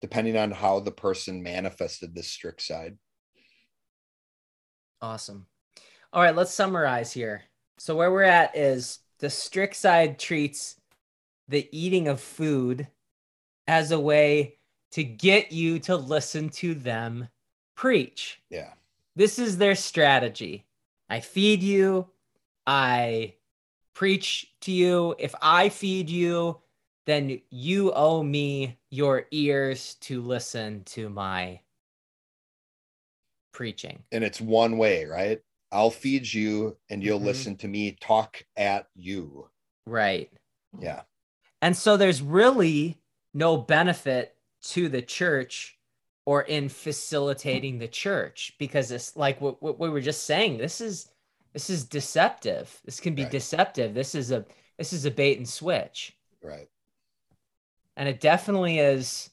depending 0.00 0.36
on 0.36 0.50
how 0.50 0.80
the 0.80 0.90
person 0.90 1.42
manifested 1.42 2.14
this 2.14 2.28
strict 2.28 2.62
side. 2.62 2.98
Awesome. 5.00 5.46
All 6.12 6.22
right, 6.22 6.36
let's 6.36 6.52
summarize 6.52 7.12
here. 7.12 7.42
So, 7.78 7.96
where 7.96 8.12
we're 8.12 8.22
at 8.22 8.56
is 8.56 8.98
the 9.18 9.30
strict 9.30 9.76
side 9.76 10.18
treats 10.18 10.76
the 11.48 11.68
eating 11.72 12.08
of 12.08 12.20
food 12.20 12.86
as 13.66 13.90
a 13.90 14.00
way 14.00 14.58
to 14.92 15.04
get 15.04 15.52
you 15.52 15.78
to 15.78 15.96
listen 15.96 16.48
to 16.48 16.74
them 16.74 17.28
preach. 17.76 18.40
Yeah. 18.50 18.72
This 19.16 19.38
is 19.38 19.56
their 19.56 19.74
strategy. 19.74 20.66
I 21.10 21.20
feed 21.20 21.62
you, 21.62 22.06
I 22.66 23.34
preach 23.94 24.54
to 24.62 24.72
you. 24.72 25.16
If 25.18 25.34
I 25.42 25.68
feed 25.68 26.08
you, 26.08 26.60
then 27.04 27.40
you 27.50 27.92
owe 27.92 28.22
me 28.22 28.78
your 28.90 29.26
ears 29.32 29.96
to 30.02 30.22
listen 30.22 30.84
to 30.84 31.08
my 31.08 31.60
preaching. 33.52 34.04
And 34.12 34.22
it's 34.22 34.40
one 34.40 34.78
way, 34.78 35.04
right? 35.04 35.40
I'll 35.72 35.90
feed 35.90 36.32
you 36.32 36.76
and 36.88 37.02
you'll 37.02 37.18
mm-hmm. 37.18 37.26
listen 37.26 37.56
to 37.56 37.68
me 37.68 37.96
talk 38.00 38.44
at 38.56 38.86
you. 38.94 39.48
Right. 39.86 40.30
Yeah. 40.78 41.02
And 41.60 41.76
so 41.76 41.96
there's 41.96 42.22
really 42.22 43.00
no 43.34 43.56
benefit 43.56 44.36
to 44.62 44.88
the 44.88 45.02
church 45.02 45.76
or 46.26 46.42
in 46.42 46.68
facilitating 46.68 47.78
the 47.78 47.88
church 47.88 48.54
because 48.58 48.90
it's 48.90 49.16
like 49.16 49.40
what, 49.40 49.62
what 49.62 49.78
we 49.78 49.88
were 49.88 50.00
just 50.00 50.26
saying 50.26 50.58
this 50.58 50.80
is 50.80 51.08
this 51.52 51.70
is 51.70 51.84
deceptive 51.84 52.80
this 52.84 53.00
can 53.00 53.14
be 53.14 53.22
right. 53.22 53.32
deceptive 53.32 53.94
this 53.94 54.14
is 54.14 54.30
a 54.30 54.44
this 54.78 54.92
is 54.92 55.04
a 55.04 55.10
bait 55.10 55.38
and 55.38 55.48
switch 55.48 56.16
right 56.42 56.68
and 57.96 58.08
it 58.08 58.20
definitely 58.20 58.78
is 58.78 59.30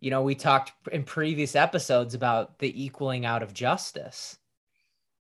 you 0.00 0.10
know 0.10 0.22
we 0.22 0.34
talked 0.34 0.72
in 0.92 1.02
previous 1.04 1.54
episodes 1.54 2.14
about 2.14 2.58
the 2.58 2.84
equaling 2.84 3.24
out 3.24 3.42
of 3.42 3.54
justice 3.54 4.38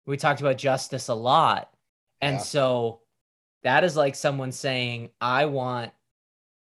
we 0.06 0.16
talked 0.16 0.40
about 0.40 0.58
justice 0.58 1.08
a 1.08 1.14
lot. 1.14 1.70
And 2.20 2.36
yeah. 2.36 2.42
so 2.42 3.00
that 3.62 3.84
is 3.84 3.96
like 3.96 4.14
someone 4.14 4.52
saying, 4.52 5.10
I 5.20 5.46
want 5.46 5.92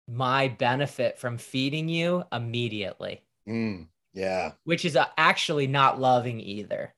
my 0.09 0.49
benefit 0.49 1.19
from 1.19 1.39
feeding 1.39 1.89
you 1.89 2.25
immediately. 2.33 3.23
Mm, 3.49 3.87
yeah. 4.15 4.53
Which 4.65 4.85
is 4.85 4.97
uh, 4.97 5.07
actually 5.19 5.67
not 5.67 6.01
loving 6.01 6.41
either. 6.41 6.95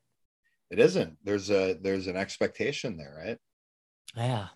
It 0.70 0.78
isn't. 0.78 1.16
There's 1.24 1.50
a 1.50 1.74
there's 1.80 2.06
an 2.06 2.16
expectation 2.16 2.96
there, 2.96 3.14
right? 3.24 3.38
Yeah. 4.16 4.48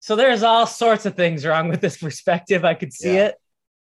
So 0.00 0.16
there's 0.16 0.42
all 0.42 0.66
sorts 0.66 1.06
of 1.06 1.14
things 1.14 1.44
wrong 1.44 1.68
with 1.68 1.80
this 1.80 1.96
perspective. 1.96 2.64
I 2.64 2.74
could 2.74 2.92
see 2.92 3.14
yeah. 3.14 3.26
it. 3.26 3.34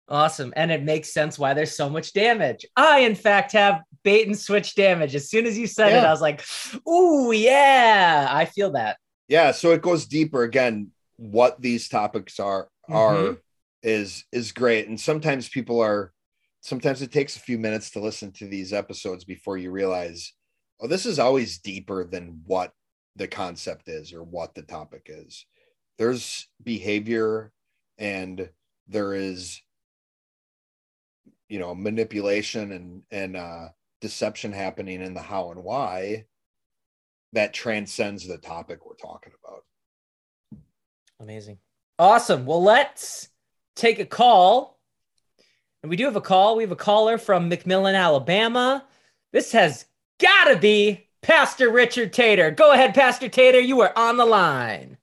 Awesome. 0.07 0.53
And 0.55 0.71
it 0.71 0.83
makes 0.83 1.13
sense 1.13 1.39
why 1.39 1.53
there's 1.53 1.75
so 1.75 1.89
much 1.89 2.13
damage. 2.13 2.65
I, 2.75 2.99
in 2.99 3.15
fact, 3.15 3.53
have 3.53 3.81
bait 4.03 4.27
and 4.27 4.37
switch 4.37 4.75
damage. 4.75 5.15
As 5.15 5.29
soon 5.29 5.45
as 5.45 5.57
you 5.57 5.65
said 5.65 5.89
yeah. 5.89 6.03
it, 6.03 6.05
I 6.05 6.11
was 6.11 6.21
like, 6.21 6.43
ooh, 6.87 7.31
yeah, 7.31 8.27
I 8.29 8.45
feel 8.45 8.71
that. 8.71 8.97
Yeah. 9.27 9.51
So 9.51 9.71
it 9.71 9.81
goes 9.81 10.05
deeper 10.05 10.43
again. 10.43 10.91
What 11.17 11.61
these 11.61 11.87
topics 11.89 12.39
are 12.39 12.67
are 12.89 13.15
mm-hmm. 13.15 13.33
is 13.83 14.25
is 14.31 14.51
great. 14.51 14.87
And 14.87 14.99
sometimes 14.99 15.49
people 15.49 15.81
are 15.81 16.11
sometimes 16.65 17.03
it 17.03 17.11
takes 17.11 17.35
a 17.35 17.41
few 17.41 17.59
minutes 17.59 17.91
to 17.91 17.99
listen 17.99 18.31
to 18.31 18.47
these 18.47 18.73
episodes 18.73 19.23
before 19.23 19.55
you 19.55 19.69
realize, 19.69 20.33
oh, 20.81 20.87
this 20.87 21.05
is 21.05 21.19
always 21.19 21.59
deeper 21.59 22.03
than 22.03 22.41
what 22.47 22.71
the 23.15 23.27
concept 23.27 23.87
is 23.87 24.11
or 24.11 24.23
what 24.23 24.55
the 24.55 24.63
topic 24.63 25.05
is. 25.05 25.45
There's 25.99 26.47
behavior 26.63 27.51
and 27.99 28.49
there 28.87 29.13
is 29.13 29.61
you 31.47 31.59
know 31.59 31.73
manipulation 31.73 32.71
and 32.71 33.03
and 33.09 33.37
uh 33.37 33.69
deception 34.01 34.51
happening 34.51 35.01
in 35.01 35.13
the 35.13 35.21
how 35.21 35.51
and 35.51 35.63
why 35.63 36.25
that 37.33 37.53
transcends 37.53 38.27
the 38.27 38.37
topic 38.37 38.85
we're 38.85 38.95
talking 38.95 39.31
about. 39.43 39.63
Amazing. 41.21 41.59
Awesome. 41.97 42.45
Well 42.45 42.63
let's 42.63 43.29
take 43.75 43.99
a 43.99 44.05
call 44.05 44.74
and 45.85 45.89
we 45.91 45.95
do 45.95 46.05
have 46.05 46.15
a 46.15 46.21
call 46.21 46.55
we 46.55 46.63
have 46.63 46.71
a 46.71 46.75
caller 46.75 47.15
from 47.15 47.47
mcmillan 47.47 47.93
alabama 47.93 48.83
this 49.31 49.51
has 49.51 49.85
got 50.19 50.45
to 50.45 50.57
be 50.57 51.07
pastor 51.21 51.69
richard 51.69 52.11
tater 52.11 52.49
go 52.49 52.71
ahead 52.71 52.95
pastor 52.95 53.29
tater 53.29 53.59
you 53.59 53.79
are 53.81 53.93
on 53.95 54.17
the 54.17 54.25
line 54.25 54.97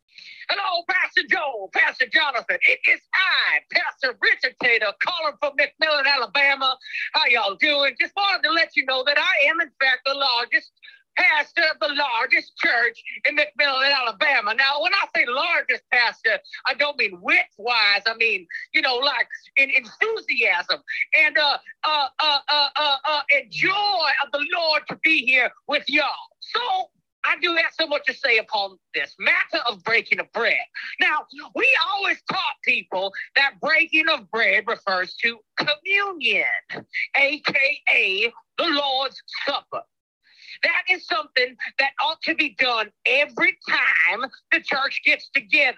Hello, 0.51 0.83
Pastor 0.87 1.23
Joe, 1.31 1.71
Pastor 1.73 2.05
Jonathan. 2.13 2.59
It 2.69 2.81
is 2.91 3.01
I, 3.15 3.61
Pastor 3.71 4.19
Richard 4.21 4.55
Tater, 4.63 4.93
calling 5.01 5.33
from 5.41 5.53
McMillan, 5.57 6.05
Alabama. 6.05 6.77
How 7.15 7.25
y'all 7.27 7.55
doing? 7.55 7.95
Just 7.99 8.13
wanted 8.15 8.47
to 8.47 8.53
let 8.53 8.77
you 8.77 8.85
know 8.85 9.03
that 9.05 9.17
I 9.17 9.49
am, 9.49 9.63
in 9.63 9.71
fact, 9.81 10.01
the 10.05 10.13
largest 10.13 10.73
pastor 11.17 11.63
of 11.73 11.79
the 11.81 11.95
largest 11.95 12.57
church 12.57 13.03
in 13.29 13.37
McMillan, 13.37 13.95
Alabama. 13.95 14.55
Now, 14.55 14.83
when 14.83 14.93
I 14.95 15.07
say 15.15 15.27
largest 15.27 15.83
pastor, 15.93 16.39
I 16.67 16.75
don't 16.75 16.97
mean 16.99 17.19
width 17.21 17.55
wise. 17.59 18.03
I 18.07 18.15
mean, 18.17 18.47
you 18.73 18.83
know, 18.83 18.97
like 18.97 19.29
in 19.57 19.71
enthusiasm 19.71 20.81
and 21.25 21.39
uh, 21.39 21.59
uh, 21.85 22.09
uh, 22.21 22.39
uh, 22.51 22.69
uh, 22.77 22.97
uh, 23.09 23.21
joy 23.51 24.09
of 24.25 24.33
the 24.33 24.45
Lord 24.55 24.83
to 24.89 24.97
be 25.03 25.25
here 25.25 25.51
with 25.69 25.85
y'all. 25.89 26.07
So 26.41 26.61
I 27.25 27.37
do 27.41 27.55
have 27.55 27.73
so 27.79 27.87
much 27.87 28.05
to 28.07 28.15
say 28.15 28.39
upon 28.39 28.79
this 28.95 29.15
matter 29.19 29.63
of 29.69 29.83
breaking 29.85 30.19
of 30.19 30.31
bread. 30.33 30.57
Now, 31.01 31.19
we 31.55 31.69
always 31.95 32.21
taught 32.31 32.41
people 32.65 33.13
that 33.37 33.61
breaking 33.61 34.09
of 34.09 34.31
bread 34.31 34.65
refers 34.67 35.15
to 35.23 35.39
communion, 35.57 36.47
aka 37.17 38.33
the 38.59 38.65
Lord's 38.65 39.23
Supper. 39.47 39.83
That 40.63 40.83
is 40.91 41.07
something 41.07 41.57
that 41.79 41.91
ought 42.03 42.21
to 42.23 42.35
be 42.35 42.55
done 42.59 42.91
every 43.07 43.59
time 43.69 44.31
the 44.53 44.61
church 44.61 45.01
gets 45.05 45.29
together. 45.35 45.77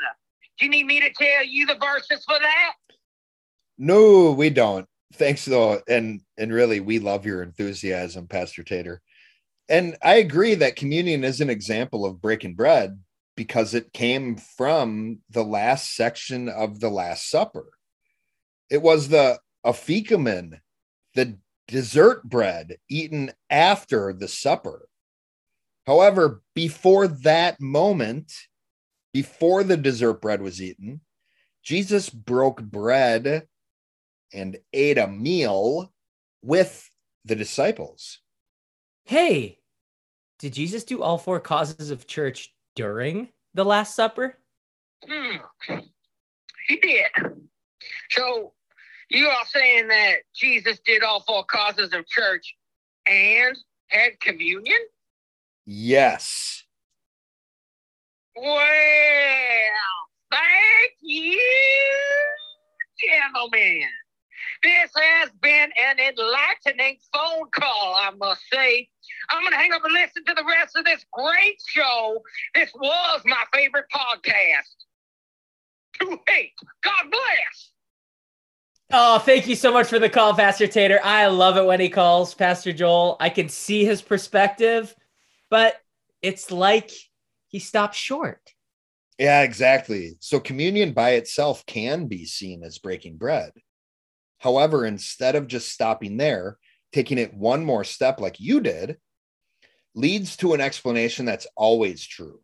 Do 0.58 0.66
you 0.66 0.70
need 0.70 0.86
me 0.86 1.00
to 1.00 1.10
tell 1.10 1.44
you 1.44 1.66
the 1.66 1.76
verses 1.76 2.24
for 2.24 2.38
that? 2.38 2.72
No, 3.78 4.32
we 4.32 4.50
don't. 4.50 4.86
thanks 5.14 5.44
though 5.44 5.80
and 5.88 6.20
and 6.38 6.52
really 6.52 6.80
we 6.80 6.98
love 6.98 7.24
your 7.24 7.42
enthusiasm 7.42 8.26
pastor 8.26 8.62
tater 8.64 9.00
and 9.68 9.96
i 10.02 10.14
agree 10.16 10.54
that 10.56 10.74
communion 10.76 11.22
is 11.24 11.40
an 11.40 11.50
example 11.50 12.04
of 12.04 12.20
breaking 12.20 12.54
bread 12.54 12.98
because 13.36 13.74
it 13.74 13.92
came 13.92 14.36
from 14.36 15.18
the 15.30 15.44
last 15.44 15.94
section 15.94 16.48
of 16.48 16.80
the 16.80 16.88
last 16.90 17.30
supper 17.30 17.66
it 18.70 18.82
was 18.82 19.08
the 19.08 19.38
afikomen 19.64 20.58
the 21.14 21.38
dessert 21.68 22.22
bread 22.24 22.76
eaten 22.88 23.32
after 23.50 24.12
the 24.12 24.28
supper 24.28 24.88
however 25.86 26.42
before 26.54 27.08
that 27.08 27.60
moment 27.60 28.32
before 29.12 29.64
the 29.64 29.76
dessert 29.76 30.20
bread 30.20 30.42
was 30.42 30.60
eaten 30.60 31.00
jesus 31.62 32.10
broke 32.10 32.62
bread 32.62 33.46
and 34.34 34.58
ate 34.72 34.98
a 34.98 35.06
meal 35.06 35.92
with 36.42 36.90
the 37.24 37.36
disciples. 37.36 38.20
Hey, 39.04 39.60
did 40.38 40.52
Jesus 40.52 40.84
do 40.84 41.02
all 41.02 41.18
four 41.18 41.40
causes 41.40 41.90
of 41.90 42.06
church 42.06 42.52
during 42.74 43.28
the 43.54 43.64
Last 43.64 43.94
Supper? 43.94 44.38
Hmm. 45.08 45.36
He 46.68 46.76
did. 46.76 47.06
So 48.10 48.53
you 49.10 49.28
are 49.28 49.44
saying 49.46 49.88
that 49.88 50.16
Jesus 50.34 50.78
did 50.84 51.02
all 51.02 51.20
four 51.20 51.44
causes 51.44 51.92
of 51.92 52.06
church 52.06 52.54
and 53.06 53.56
had 53.88 54.18
communion? 54.20 54.78
Yes. 55.66 56.64
Well, 58.36 58.58
thank 60.30 60.92
you, 61.00 61.40
gentlemen. 62.98 63.88
This 64.62 64.90
has 64.96 65.30
been 65.42 65.70
an 65.88 65.98
enlightening 65.98 66.96
phone 67.12 67.48
call, 67.54 67.96
I 68.00 68.10
must 68.18 68.42
say. 68.52 68.88
I'm 69.30 69.42
going 69.42 69.52
to 69.52 69.58
hang 69.58 69.72
up 69.72 69.84
and 69.84 69.92
listen 69.92 70.24
to 70.24 70.34
the 70.34 70.44
rest 70.44 70.74
of 70.76 70.84
this 70.84 71.04
great 71.12 71.60
show. 71.66 72.18
This 72.54 72.70
was 72.74 73.22
my 73.24 73.44
favorite 73.52 73.86
podcast. 73.94 74.84
To 76.00 76.18
hate. 76.26 76.52
God 76.82 77.10
bless. 77.10 77.70
Oh, 78.96 79.18
thank 79.18 79.48
you 79.48 79.56
so 79.56 79.72
much 79.72 79.88
for 79.88 79.98
the 79.98 80.08
call, 80.08 80.34
Pastor 80.34 80.68
Tater. 80.68 81.00
I 81.02 81.26
love 81.26 81.56
it 81.56 81.66
when 81.66 81.80
he 81.80 81.88
calls, 81.88 82.32
Pastor 82.32 82.72
Joel. 82.72 83.16
I 83.18 83.28
can 83.28 83.48
see 83.48 83.84
his 83.84 84.00
perspective, 84.00 84.94
but 85.50 85.74
it's 86.22 86.52
like 86.52 86.92
he 87.48 87.58
stopped 87.58 87.96
short. 87.96 88.54
Yeah, 89.18 89.42
exactly. 89.42 90.12
So 90.20 90.38
communion 90.38 90.92
by 90.92 91.14
itself 91.14 91.66
can 91.66 92.06
be 92.06 92.24
seen 92.24 92.62
as 92.62 92.78
breaking 92.78 93.16
bread. 93.16 93.50
However, 94.38 94.86
instead 94.86 95.34
of 95.34 95.48
just 95.48 95.70
stopping 95.70 96.16
there, 96.16 96.56
taking 96.92 97.18
it 97.18 97.34
one 97.34 97.64
more 97.64 97.82
step 97.82 98.20
like 98.20 98.38
you 98.38 98.60
did 98.60 98.98
leads 99.96 100.36
to 100.36 100.54
an 100.54 100.60
explanation 100.60 101.24
that's 101.24 101.48
always 101.56 102.06
true, 102.06 102.38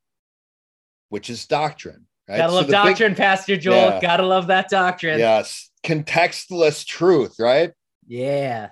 which 1.11 1.31
is 1.31 1.47
doctrine. 1.47 2.09
Right? 2.29 2.39
Gotta 2.39 2.55
love 2.55 2.67
so 2.67 2.73
doctrine, 2.73 3.13
big, 3.13 3.19
Pastor 3.19 3.57
Joel. 3.57 3.75
Yeah, 3.77 4.01
Gotta 4.01 4.27
love 4.27 4.49
that 4.49 4.69
doctrine. 4.69 5.21
Yes. 5.21 5.70
Contextless 5.85 6.85
truth, 6.85 7.37
right? 7.39 7.73
Yeah. 8.07 8.71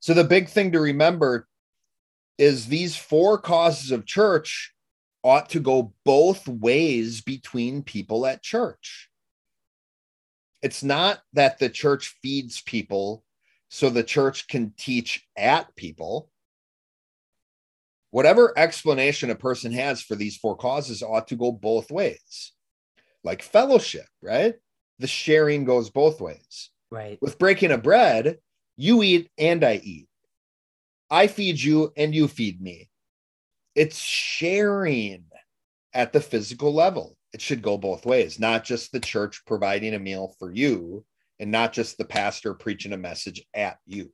So 0.00 0.14
the 0.14 0.24
big 0.24 0.48
thing 0.48 0.72
to 0.72 0.80
remember 0.80 1.46
is 2.38 2.66
these 2.66 2.96
four 2.96 3.38
causes 3.38 3.90
of 3.90 4.06
church 4.06 4.72
ought 5.24 5.50
to 5.50 5.60
go 5.60 5.94
both 6.04 6.46
ways 6.46 7.20
between 7.20 7.82
people 7.82 8.26
at 8.26 8.42
church 8.42 9.08
it's 10.66 10.82
not 10.82 11.20
that 11.32 11.60
the 11.60 11.68
church 11.68 12.16
feeds 12.22 12.60
people 12.60 13.22
so 13.68 13.88
the 13.88 14.02
church 14.02 14.48
can 14.48 14.72
teach 14.76 15.24
at 15.36 15.74
people. 15.76 16.28
Whatever 18.10 18.52
explanation 18.58 19.30
a 19.30 19.36
person 19.36 19.70
has 19.70 20.02
for 20.02 20.16
these 20.16 20.36
four 20.36 20.56
causes 20.56 21.04
ought 21.04 21.28
to 21.28 21.36
go 21.36 21.52
both 21.52 21.90
ways. 21.90 22.52
Like 23.22 23.42
fellowship, 23.42 24.06
right? 24.20 24.54
The 24.98 25.06
sharing 25.06 25.64
goes 25.64 25.90
both 25.90 26.20
ways. 26.20 26.70
Right. 26.90 27.18
With 27.20 27.38
breaking 27.38 27.72
of 27.72 27.82
bread, 27.82 28.38
you 28.76 29.02
eat 29.02 29.30
and 29.38 29.64
I 29.64 29.80
eat. 29.82 30.08
I 31.10 31.26
feed 31.26 31.60
you 31.60 31.92
and 31.96 32.14
you 32.14 32.28
feed 32.28 32.60
me. 32.60 32.88
It's 33.74 33.98
sharing 33.98 35.24
at 35.92 36.12
the 36.12 36.20
physical 36.20 36.72
level 36.72 37.16
it 37.32 37.42
should 37.42 37.60
go 37.60 37.76
both 37.76 38.06
ways, 38.06 38.40
not 38.40 38.64
just 38.64 38.92
the 38.92 39.00
church 39.00 39.42
providing 39.46 39.94
a 39.94 39.98
meal 39.98 40.34
for 40.38 40.50
you 40.50 41.04
and 41.38 41.50
not 41.50 41.72
just 41.74 41.98
the 41.98 42.04
pastor 42.04 42.54
preaching 42.54 42.94
a 42.94 42.96
message 42.96 43.44
at 43.52 43.76
you. 43.84 44.10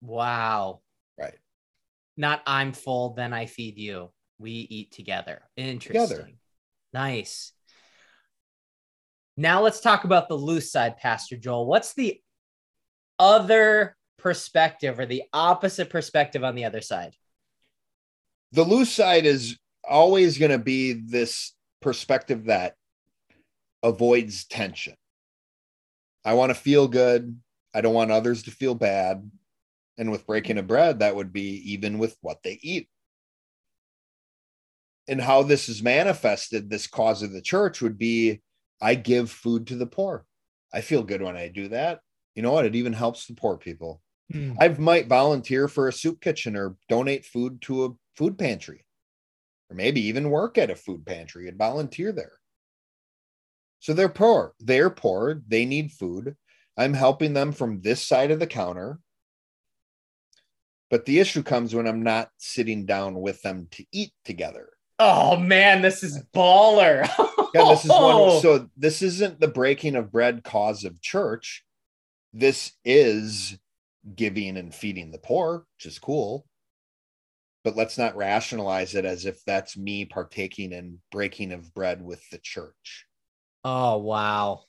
Wow. 0.00 0.80
Right. 1.18 1.38
Not 2.16 2.42
I'm 2.46 2.72
full, 2.72 3.14
then 3.14 3.32
I 3.32 3.46
feed 3.46 3.78
you. 3.78 4.10
We 4.38 4.52
eat 4.52 4.92
together. 4.92 5.42
Interesting. 5.56 6.08
Together. 6.08 6.30
Nice. 6.92 7.52
Now 9.36 9.62
let's 9.62 9.80
talk 9.80 10.04
about 10.04 10.28
the 10.28 10.34
loose 10.34 10.70
side, 10.70 10.96
Pastor 10.96 11.36
Joel. 11.36 11.66
What's 11.66 11.92
the 11.94 12.20
other 13.18 13.96
perspective 14.18 14.98
or 14.98 15.06
the 15.06 15.24
opposite 15.32 15.90
perspective 15.90 16.42
on 16.42 16.54
the 16.54 16.64
other 16.64 16.80
side? 16.80 17.14
The 18.52 18.64
loose 18.64 18.90
side 18.90 19.26
is 19.26 19.58
always 19.88 20.38
going 20.38 20.52
to 20.52 20.58
be 20.58 20.94
this 20.94 21.52
perspective 21.82 22.46
that 22.46 22.74
avoids 23.82 24.46
tension. 24.46 24.94
I 26.24 26.34
want 26.34 26.50
to 26.50 26.54
feel 26.54 26.88
good. 26.88 27.38
I 27.74 27.82
don't 27.82 27.94
want 27.94 28.10
others 28.10 28.44
to 28.44 28.50
feel 28.50 28.74
bad. 28.74 29.30
And 29.98 30.10
with 30.10 30.26
breaking 30.26 30.58
of 30.58 30.66
bread, 30.66 31.00
that 31.00 31.14
would 31.14 31.32
be 31.32 31.72
even 31.72 31.98
with 31.98 32.16
what 32.20 32.42
they 32.42 32.58
eat. 32.62 32.88
And 35.08 35.20
how 35.20 35.42
this 35.42 35.68
is 35.68 35.82
manifested, 35.82 36.68
this 36.68 36.86
cause 36.86 37.22
of 37.22 37.32
the 37.32 37.42
church 37.42 37.80
would 37.80 37.96
be 37.96 38.40
I 38.80 38.94
give 38.94 39.30
food 39.30 39.68
to 39.68 39.76
the 39.76 39.86
poor. 39.86 40.24
I 40.72 40.80
feel 40.80 41.02
good 41.02 41.22
when 41.22 41.36
I 41.36 41.48
do 41.48 41.68
that. 41.68 42.00
You 42.34 42.42
know 42.42 42.52
what? 42.52 42.66
It 42.66 42.74
even 42.74 42.92
helps 42.92 43.26
the 43.26 43.34
poor 43.34 43.56
people. 43.56 44.02
Mm. 44.32 44.56
I 44.60 44.68
might 44.68 45.06
volunteer 45.06 45.68
for 45.68 45.88
a 45.88 45.92
soup 45.92 46.20
kitchen 46.20 46.56
or 46.56 46.76
donate 46.88 47.24
food 47.24 47.62
to 47.62 47.84
a 47.84 47.90
food 48.16 48.36
pantry 48.38 48.84
or 49.70 49.76
maybe 49.76 50.00
even 50.06 50.30
work 50.30 50.58
at 50.58 50.70
a 50.70 50.76
food 50.76 51.04
pantry 51.06 51.48
and 51.48 51.58
volunteer 51.58 52.12
there. 52.12 52.38
So 53.80 53.94
they're 53.94 54.08
poor. 54.08 54.54
They're 54.58 54.90
poor. 54.90 55.42
They 55.46 55.64
need 55.64 55.92
food. 55.92 56.36
I'm 56.76 56.92
helping 56.92 57.32
them 57.32 57.52
from 57.52 57.80
this 57.80 58.02
side 58.02 58.30
of 58.30 58.38
the 58.38 58.46
counter. 58.46 58.98
But 60.90 61.04
the 61.04 61.18
issue 61.18 61.42
comes 61.42 61.74
when 61.74 61.86
I'm 61.86 62.02
not 62.02 62.30
sitting 62.36 62.86
down 62.86 63.20
with 63.20 63.42
them 63.42 63.68
to 63.72 63.84
eat 63.92 64.12
together. 64.24 64.68
Oh 64.98 65.36
man, 65.36 65.82
this 65.82 66.02
is 66.02 66.22
baller. 66.34 67.08
yeah, 67.60 67.68
this 67.70 67.84
is 67.84 67.90
one. 67.90 68.40
So 68.42 68.68
this 68.76 69.02
isn't 69.02 69.40
the 69.40 69.48
breaking 69.48 69.96
of 69.96 70.12
bread 70.12 70.44
cause 70.44 70.84
of 70.84 71.00
church. 71.00 71.64
This 72.32 72.72
is 72.84 73.58
giving 74.14 74.56
and 74.56 74.74
feeding 74.74 75.10
the 75.10 75.18
poor, 75.18 75.66
which 75.76 75.86
is 75.86 75.98
cool 75.98 76.46
but 77.66 77.74
let's 77.74 77.98
not 77.98 78.16
rationalize 78.16 78.94
it 78.94 79.04
as 79.04 79.26
if 79.26 79.44
that's 79.44 79.76
me 79.76 80.04
partaking 80.04 80.70
in 80.70 81.00
breaking 81.10 81.50
of 81.50 81.74
bread 81.74 82.00
with 82.00 82.22
the 82.30 82.38
church. 82.38 83.08
Oh, 83.64 83.96
wow. 83.98 84.62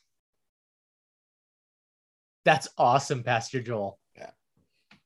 That's 2.43 2.67
awesome, 2.75 3.21
Pastor 3.21 3.61
Joel. 3.61 3.99
Yeah. 4.15 4.31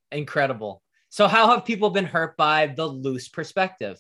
Incredible. 0.09 0.81
So, 1.09 1.27
how 1.27 1.49
have 1.49 1.65
people 1.65 1.89
been 1.89 2.05
hurt 2.05 2.37
by 2.37 2.67
the 2.67 2.85
loose 2.85 3.27
perspective? 3.27 3.99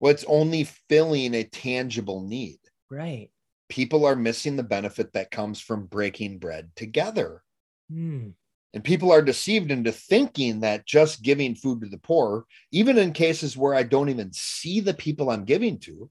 Well, 0.00 0.10
it's 0.10 0.24
only 0.26 0.64
filling 0.64 1.34
a 1.34 1.44
tangible 1.44 2.22
need. 2.22 2.58
Right. 2.90 3.30
People 3.68 4.06
are 4.06 4.16
missing 4.16 4.56
the 4.56 4.62
benefit 4.62 5.12
that 5.12 5.30
comes 5.30 5.60
from 5.60 5.86
breaking 5.86 6.38
bread 6.38 6.70
together. 6.74 7.42
Hmm. 7.90 8.30
And 8.72 8.84
people 8.84 9.12
are 9.12 9.22
deceived 9.22 9.70
into 9.70 9.92
thinking 9.92 10.60
that 10.60 10.86
just 10.86 11.22
giving 11.22 11.54
food 11.54 11.80
to 11.82 11.88
the 11.88 11.98
poor, 11.98 12.46
even 12.70 12.98
in 12.98 13.12
cases 13.12 13.56
where 13.56 13.74
I 13.74 13.82
don't 13.82 14.08
even 14.08 14.32
see 14.32 14.80
the 14.80 14.94
people 14.94 15.28
I'm 15.28 15.44
giving 15.44 15.78
to, 15.80 16.08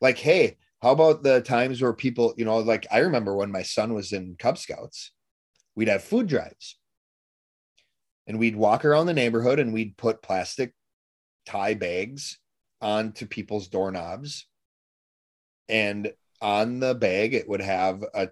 like, 0.00 0.18
hey, 0.18 0.58
how 0.82 0.92
about 0.92 1.22
the 1.22 1.40
times 1.40 1.80
where 1.80 1.94
people, 1.94 2.34
you 2.36 2.44
know, 2.44 2.58
like 2.58 2.86
I 2.90 2.98
remember 2.98 3.34
when 3.34 3.50
my 3.50 3.62
son 3.62 3.94
was 3.94 4.12
in 4.12 4.36
Cub 4.38 4.58
Scouts, 4.58 5.12
we'd 5.74 5.88
have 5.88 6.04
food 6.04 6.26
drives 6.26 6.76
and 8.26 8.38
we'd 8.38 8.56
walk 8.56 8.84
around 8.84 9.06
the 9.06 9.14
neighborhood 9.14 9.58
and 9.58 9.72
we'd 9.72 9.96
put 9.96 10.22
plastic 10.22 10.74
tie 11.46 11.74
bags 11.74 12.38
onto 12.82 13.26
people's 13.26 13.68
doorknobs. 13.68 14.46
And 15.68 16.12
on 16.40 16.80
the 16.80 16.94
bag, 16.94 17.34
it 17.34 17.48
would 17.48 17.62
have 17.62 18.04
a 18.14 18.28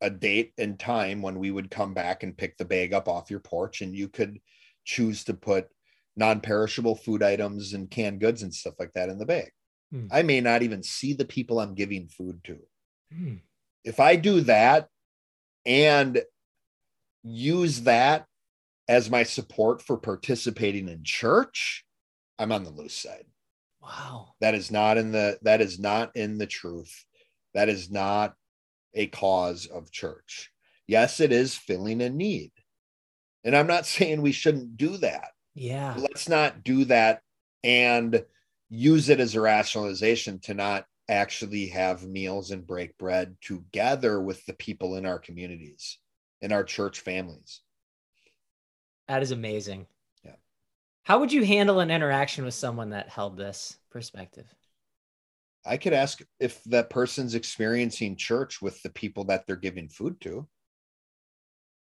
a 0.00 0.10
date 0.10 0.52
and 0.58 0.78
time 0.78 1.22
when 1.22 1.38
we 1.38 1.50
would 1.50 1.70
come 1.70 1.92
back 1.92 2.22
and 2.22 2.36
pick 2.36 2.56
the 2.56 2.64
bag 2.64 2.92
up 2.92 3.08
off 3.08 3.30
your 3.30 3.40
porch 3.40 3.80
and 3.80 3.96
you 3.96 4.08
could 4.08 4.38
choose 4.84 5.24
to 5.24 5.34
put 5.34 5.68
non-perishable 6.16 6.94
food 6.94 7.22
items 7.22 7.74
and 7.74 7.90
canned 7.90 8.20
goods 8.20 8.42
and 8.42 8.54
stuff 8.54 8.74
like 8.78 8.92
that 8.92 9.08
in 9.08 9.18
the 9.18 9.26
bag. 9.26 9.50
Hmm. 9.90 10.06
I 10.10 10.22
may 10.22 10.40
not 10.40 10.62
even 10.62 10.82
see 10.82 11.14
the 11.14 11.24
people 11.24 11.58
I'm 11.58 11.74
giving 11.74 12.08
food 12.08 12.42
to. 12.44 12.58
Hmm. 13.12 13.34
If 13.84 14.00
I 14.00 14.16
do 14.16 14.40
that 14.42 14.88
and 15.64 16.22
use 17.22 17.82
that 17.82 18.26
as 18.88 19.10
my 19.10 19.22
support 19.22 19.82
for 19.82 19.96
participating 19.96 20.88
in 20.88 21.04
church, 21.04 21.84
I'm 22.38 22.52
on 22.52 22.64
the 22.64 22.70
loose 22.70 22.94
side. 22.94 23.26
Wow. 23.88 24.34
That 24.40 24.54
is 24.54 24.70
not 24.70 24.98
in 24.98 25.12
the 25.12 25.38
that 25.42 25.60
is 25.60 25.78
not 25.78 26.14
in 26.14 26.38
the 26.38 26.46
truth. 26.46 27.04
That 27.54 27.68
is 27.68 27.90
not 27.90 28.34
a 28.94 29.06
cause 29.06 29.66
of 29.66 29.90
church. 29.90 30.50
Yes, 30.86 31.20
it 31.20 31.32
is 31.32 31.54
filling 31.54 32.02
a 32.02 32.10
need. 32.10 32.52
And 33.44 33.56
I'm 33.56 33.66
not 33.66 33.86
saying 33.86 34.20
we 34.20 34.32
shouldn't 34.32 34.76
do 34.76 34.98
that. 34.98 35.30
Yeah. 35.54 35.94
Let's 35.96 36.28
not 36.28 36.62
do 36.62 36.84
that 36.86 37.22
and 37.64 38.24
use 38.68 39.08
it 39.08 39.20
as 39.20 39.34
a 39.34 39.40
rationalization 39.40 40.38
to 40.40 40.54
not 40.54 40.84
actually 41.08 41.68
have 41.68 42.06
meals 42.06 42.50
and 42.50 42.66
break 42.66 42.96
bread 42.98 43.36
together 43.40 44.20
with 44.20 44.44
the 44.44 44.52
people 44.52 44.96
in 44.96 45.06
our 45.06 45.18
communities, 45.18 45.98
in 46.42 46.52
our 46.52 46.62
church 46.62 47.00
families. 47.00 47.62
That 49.08 49.22
is 49.22 49.30
amazing. 49.30 49.86
How 51.08 51.18
would 51.20 51.32
you 51.32 51.42
handle 51.42 51.80
an 51.80 51.90
interaction 51.90 52.44
with 52.44 52.52
someone 52.52 52.90
that 52.90 53.08
held 53.08 53.38
this 53.38 53.78
perspective? 53.90 54.44
I 55.64 55.78
could 55.78 55.94
ask 55.94 56.20
if 56.38 56.62
that 56.64 56.90
person's 56.90 57.34
experiencing 57.34 58.14
church 58.14 58.60
with 58.60 58.82
the 58.82 58.90
people 58.90 59.24
that 59.24 59.46
they're 59.46 59.56
giving 59.56 59.88
food 59.88 60.20
to. 60.20 60.46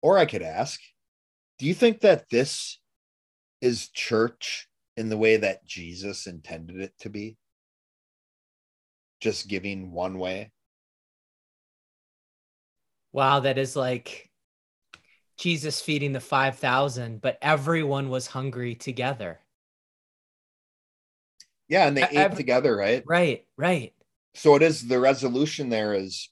Or 0.02 0.18
I 0.18 0.26
could 0.26 0.42
ask, 0.42 0.80
do 1.60 1.66
you 1.66 1.74
think 1.74 2.00
that 2.00 2.28
this 2.28 2.80
is 3.60 3.88
church 3.90 4.66
in 4.96 5.10
the 5.10 5.16
way 5.16 5.36
that 5.36 5.64
Jesus 5.64 6.26
intended 6.26 6.80
it 6.80 6.94
to 6.98 7.08
be? 7.08 7.36
Just 9.20 9.46
giving 9.46 9.92
one 9.92 10.18
way? 10.18 10.50
Wow, 13.12 13.38
that 13.38 13.58
is 13.58 13.76
like 13.76 14.32
Jesus 15.36 15.80
feeding 15.80 16.12
the 16.12 16.20
5,000, 16.20 17.20
but 17.20 17.38
everyone 17.42 18.08
was 18.08 18.26
hungry 18.28 18.74
together. 18.74 19.40
Yeah, 21.68 21.88
and 21.88 21.96
they 21.96 22.06
ate 22.10 22.36
together, 22.36 22.76
right? 22.76 23.02
Right, 23.06 23.46
right. 23.56 23.92
So 24.34 24.54
it 24.54 24.62
is 24.62 24.86
the 24.86 24.98
resolution 24.98 25.68
there 25.70 25.94
is 25.94 26.28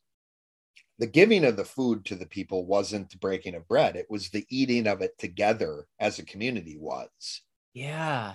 the 0.99 1.07
giving 1.07 1.45
of 1.45 1.57
the 1.57 1.65
food 1.65 2.05
to 2.05 2.15
the 2.15 2.27
people 2.27 2.67
wasn't 2.67 3.11
the 3.11 3.17
breaking 3.19 3.55
of 3.55 3.67
bread, 3.67 3.97
it 3.97 4.07
was 4.11 4.29
the 4.29 4.47
eating 4.51 4.87
of 4.87 5.01
it 5.01 5.19
together 5.19 5.87
as 5.99 6.19
a 6.19 6.25
community 6.25 6.77
was. 6.79 7.43
Yeah. 7.75 8.35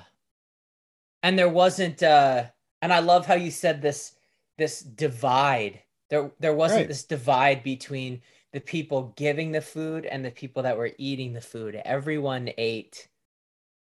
And 1.24 1.38
there 1.38 1.50
wasn't 1.50 2.02
uh 2.04 2.46
and 2.82 2.92
I 2.92 3.00
love 3.00 3.26
how 3.26 3.36
you 3.36 3.52
said 3.52 3.82
this 3.82 4.16
this 4.58 4.82
divide. 4.82 5.82
There 6.10 6.32
there 6.40 6.54
wasn't 6.56 6.82
Right. 6.82 6.88
this 6.88 7.04
divide 7.04 7.64
between 7.64 8.22
the 8.54 8.62
people 8.62 9.14
giving 9.18 9.52
the 9.52 9.62
food 9.62 10.06
and 10.06 10.24
the 10.24 10.32
people 10.32 10.64
that 10.64 10.78
were 10.78 10.92
eating 10.98 11.34
the 11.34 11.42
food. 11.42 11.76
Everyone 11.86 12.50
ate. 12.58 13.08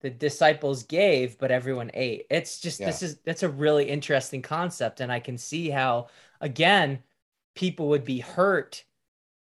The 0.01 0.11
disciples 0.11 0.85
gave, 0.85 1.39
but 1.39 1.51
everyone 1.51 1.91
ate. 1.95 2.27
It's 2.31 2.61
just 2.61 2.85
this 2.85 3.03
is 3.03 3.19
that's 3.25 3.43
a 3.43 3.49
really 3.49 3.89
interesting 3.89 4.43
concept 4.43 5.01
and 5.01 5.11
I 5.11 5.21
can 5.21 5.39
see 5.39 5.71
how 5.71 6.09
again 6.41 7.03
people 7.55 7.89
would 7.89 8.05
be 8.05 8.21
hurt 8.21 8.85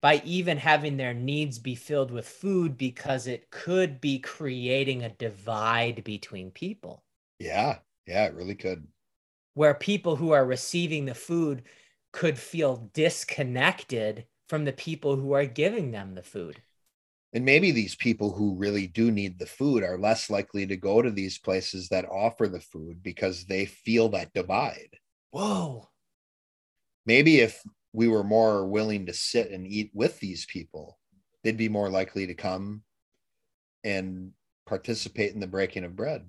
by 0.02 0.22
even 0.24 0.58
having 0.58 0.96
their 0.96 1.14
needs 1.14 1.58
be 1.58 1.74
filled 1.74 2.10
with 2.12 2.28
food 2.28 2.76
because 2.78 3.26
it 3.26 3.50
could 3.50 4.00
be 4.00 4.18
creating 4.20 5.02
a 5.02 5.10
divide 5.10 6.04
between 6.04 6.50
people 6.52 7.04
Yeah, 7.38 7.78
yeah, 8.06 8.26
it 8.26 8.34
really 8.34 8.54
could. 8.56 8.86
where 9.54 9.74
people 9.74 10.16
who 10.16 10.32
are 10.32 10.44
receiving 10.44 11.04
the 11.04 11.14
food 11.14 11.62
could 12.12 12.38
feel 12.38 12.90
disconnected 12.92 14.26
from 14.48 14.64
the 14.64 14.72
people 14.72 15.16
who 15.16 15.32
are 15.32 15.46
giving 15.46 15.90
them 15.90 16.14
the 16.14 16.22
food. 16.22 16.62
And 17.32 17.44
maybe 17.44 17.72
these 17.72 17.96
people 17.96 18.32
who 18.32 18.54
really 18.54 18.86
do 18.86 19.10
need 19.10 19.38
the 19.38 19.46
food 19.46 19.82
are 19.82 19.98
less 19.98 20.30
likely 20.30 20.66
to 20.66 20.76
go 20.76 21.02
to 21.02 21.10
these 21.10 21.38
places 21.38 21.88
that 21.88 22.08
offer 22.08 22.46
the 22.46 22.60
food 22.60 23.02
because 23.02 23.46
they 23.46 23.66
feel 23.66 24.08
that 24.10 24.32
divide. 24.32 24.98
Whoa. 25.32 25.88
Maybe 27.06 27.40
if 27.40 27.60
we 27.92 28.08
were 28.08 28.24
more 28.24 28.66
willing 28.66 29.06
to 29.06 29.12
sit 29.12 29.50
and 29.50 29.66
eat 29.66 29.90
with 29.94 30.20
these 30.20 30.46
people, 30.46 30.98
they'd 31.42 31.56
be 31.56 31.68
more 31.68 31.90
likely 31.90 32.26
to 32.28 32.34
come 32.34 32.82
and 33.82 34.32
participate 34.66 35.34
in 35.34 35.40
the 35.40 35.46
breaking 35.46 35.84
of 35.84 35.96
bread. 35.96 36.28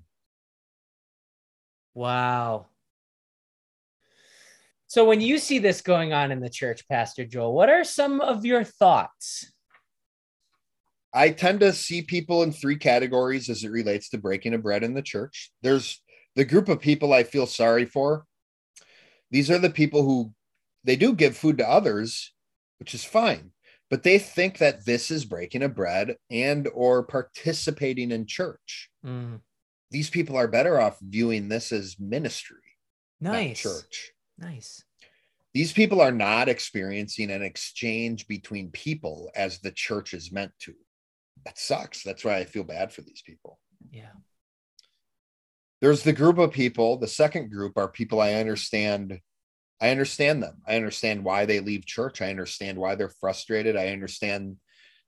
Wow. 1.94 2.66
So 4.88 5.04
when 5.04 5.20
you 5.20 5.38
see 5.38 5.58
this 5.58 5.80
going 5.80 6.12
on 6.12 6.30
in 6.30 6.40
the 6.40 6.50
church, 6.50 6.86
Pastor 6.88 7.24
Joel, 7.24 7.54
what 7.54 7.68
are 7.68 7.84
some 7.84 8.20
of 8.20 8.44
your 8.44 8.62
thoughts? 8.64 9.52
I 11.12 11.30
tend 11.30 11.60
to 11.60 11.72
see 11.72 12.02
people 12.02 12.42
in 12.42 12.52
three 12.52 12.76
categories 12.76 13.48
as 13.48 13.64
it 13.64 13.70
relates 13.70 14.10
to 14.10 14.18
breaking 14.18 14.54
of 14.54 14.62
bread 14.62 14.84
in 14.84 14.94
the 14.94 15.02
church. 15.02 15.50
There's 15.62 16.00
the 16.36 16.44
group 16.44 16.68
of 16.68 16.80
people 16.80 17.12
I 17.12 17.22
feel 17.22 17.46
sorry 17.46 17.86
for. 17.86 18.24
These 19.30 19.50
are 19.50 19.58
the 19.58 19.70
people 19.70 20.02
who 20.02 20.32
they 20.84 20.94
do 20.94 21.14
give 21.14 21.36
food 21.36 21.58
to 21.58 21.68
others, 21.68 22.32
which 22.78 22.94
is 22.94 23.04
fine, 23.04 23.50
but 23.90 24.02
they 24.04 24.18
think 24.18 24.58
that 24.58 24.84
this 24.84 25.10
is 25.10 25.24
breaking 25.24 25.62
of 25.62 25.74
bread 25.74 26.16
and 26.30 26.68
or 26.74 27.02
participating 27.02 28.12
in 28.12 28.26
church. 28.26 28.90
Mm, 29.04 29.40
These 29.90 30.10
people 30.10 30.36
are 30.36 30.46
better 30.46 30.78
off 30.80 30.98
viewing 31.00 31.48
this 31.48 31.72
as 31.72 31.96
ministry, 31.98 32.60
not 33.20 33.32
nice. 33.32 33.60
church. 33.60 34.12
Nice. 34.38 34.82
These 35.54 35.72
people 35.72 36.00
are 36.00 36.12
not 36.12 36.48
experiencing 36.48 37.30
an 37.30 37.42
exchange 37.42 38.26
between 38.28 38.70
people 38.70 39.30
as 39.34 39.58
the 39.60 39.70
church 39.70 40.12
is 40.12 40.30
meant 40.32 40.52
to. 40.60 40.74
That 41.44 41.58
sucks. 41.58 42.02
That's 42.02 42.24
why 42.24 42.36
I 42.38 42.44
feel 42.44 42.64
bad 42.64 42.92
for 42.92 43.02
these 43.02 43.22
people. 43.24 43.58
Yeah. 43.90 44.12
there's 45.80 46.02
the 46.02 46.12
group 46.12 46.38
of 46.38 46.50
people 46.52 46.96
the 46.98 47.06
second 47.06 47.50
group 47.50 47.76
are 47.76 47.88
people 47.88 48.20
i 48.20 48.34
understand 48.34 49.20
i 49.80 49.90
understand 49.90 50.42
them 50.42 50.56
i 50.66 50.74
understand 50.74 51.22
why 51.24 51.44
they 51.44 51.60
leave 51.60 51.86
church 51.86 52.20
i 52.20 52.30
understand 52.30 52.78
why 52.78 52.94
they're 52.94 53.12
frustrated 53.20 53.76
i 53.76 53.88
understand 53.88 54.56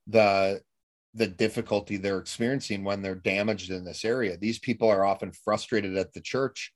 the 0.07 0.61
the 1.14 1.27
difficulty 1.27 1.97
they're 1.97 2.19
experiencing 2.19 2.85
when 2.85 3.03
they're 3.03 3.14
damaged 3.14 3.71
in 3.71 3.85
this 3.85 4.05
area 4.05 4.37
these 4.37 4.59
people 4.59 4.88
are 4.88 5.05
often 5.05 5.33
frustrated 5.33 5.97
at 5.97 6.12
the 6.12 6.21
church 6.21 6.73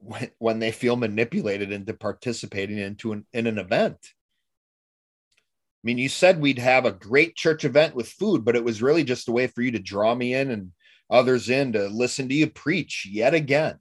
when, 0.00 0.30
when 0.38 0.58
they 0.58 0.72
feel 0.72 0.96
manipulated 0.96 1.72
into 1.72 1.94
participating 1.94 2.78
into 2.78 3.12
an, 3.12 3.26
in 3.32 3.46
an 3.46 3.58
event 3.58 3.98
i 4.02 5.82
mean 5.82 5.98
you 5.98 6.08
said 6.08 6.40
we'd 6.40 6.58
have 6.58 6.84
a 6.84 6.92
great 6.92 7.36
church 7.36 7.64
event 7.64 7.94
with 7.94 8.08
food 8.08 8.44
but 8.44 8.56
it 8.56 8.64
was 8.64 8.82
really 8.82 9.04
just 9.04 9.28
a 9.28 9.32
way 9.32 9.46
for 9.46 9.62
you 9.62 9.70
to 9.70 9.78
draw 9.78 10.14
me 10.14 10.34
in 10.34 10.50
and 10.50 10.72
others 11.10 11.50
in 11.50 11.72
to 11.72 11.88
listen 11.88 12.28
to 12.28 12.34
you 12.34 12.48
preach 12.48 13.06
yet 13.10 13.34
again. 13.34 13.78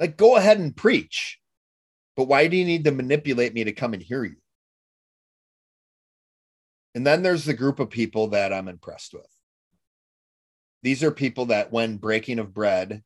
Like, 0.00 0.16
go 0.16 0.36
ahead 0.36 0.58
and 0.58 0.76
preach. 0.76 1.38
But 2.16 2.24
why 2.24 2.48
do 2.48 2.56
you 2.56 2.64
need 2.64 2.84
to 2.84 2.90
manipulate 2.90 3.54
me 3.54 3.64
to 3.64 3.72
come 3.72 3.94
and 3.94 4.02
hear 4.02 4.24
you? 4.24 4.36
And 6.94 7.06
then 7.06 7.22
there's 7.22 7.44
the 7.44 7.54
group 7.54 7.78
of 7.78 7.90
people 7.90 8.28
that 8.28 8.52
I'm 8.52 8.66
impressed 8.66 9.14
with. 9.14 9.26
These 10.82 11.04
are 11.04 11.12
people 11.12 11.46
that, 11.46 11.72
when 11.72 11.96
breaking 11.96 12.40
of 12.40 12.54
bread, 12.54 13.02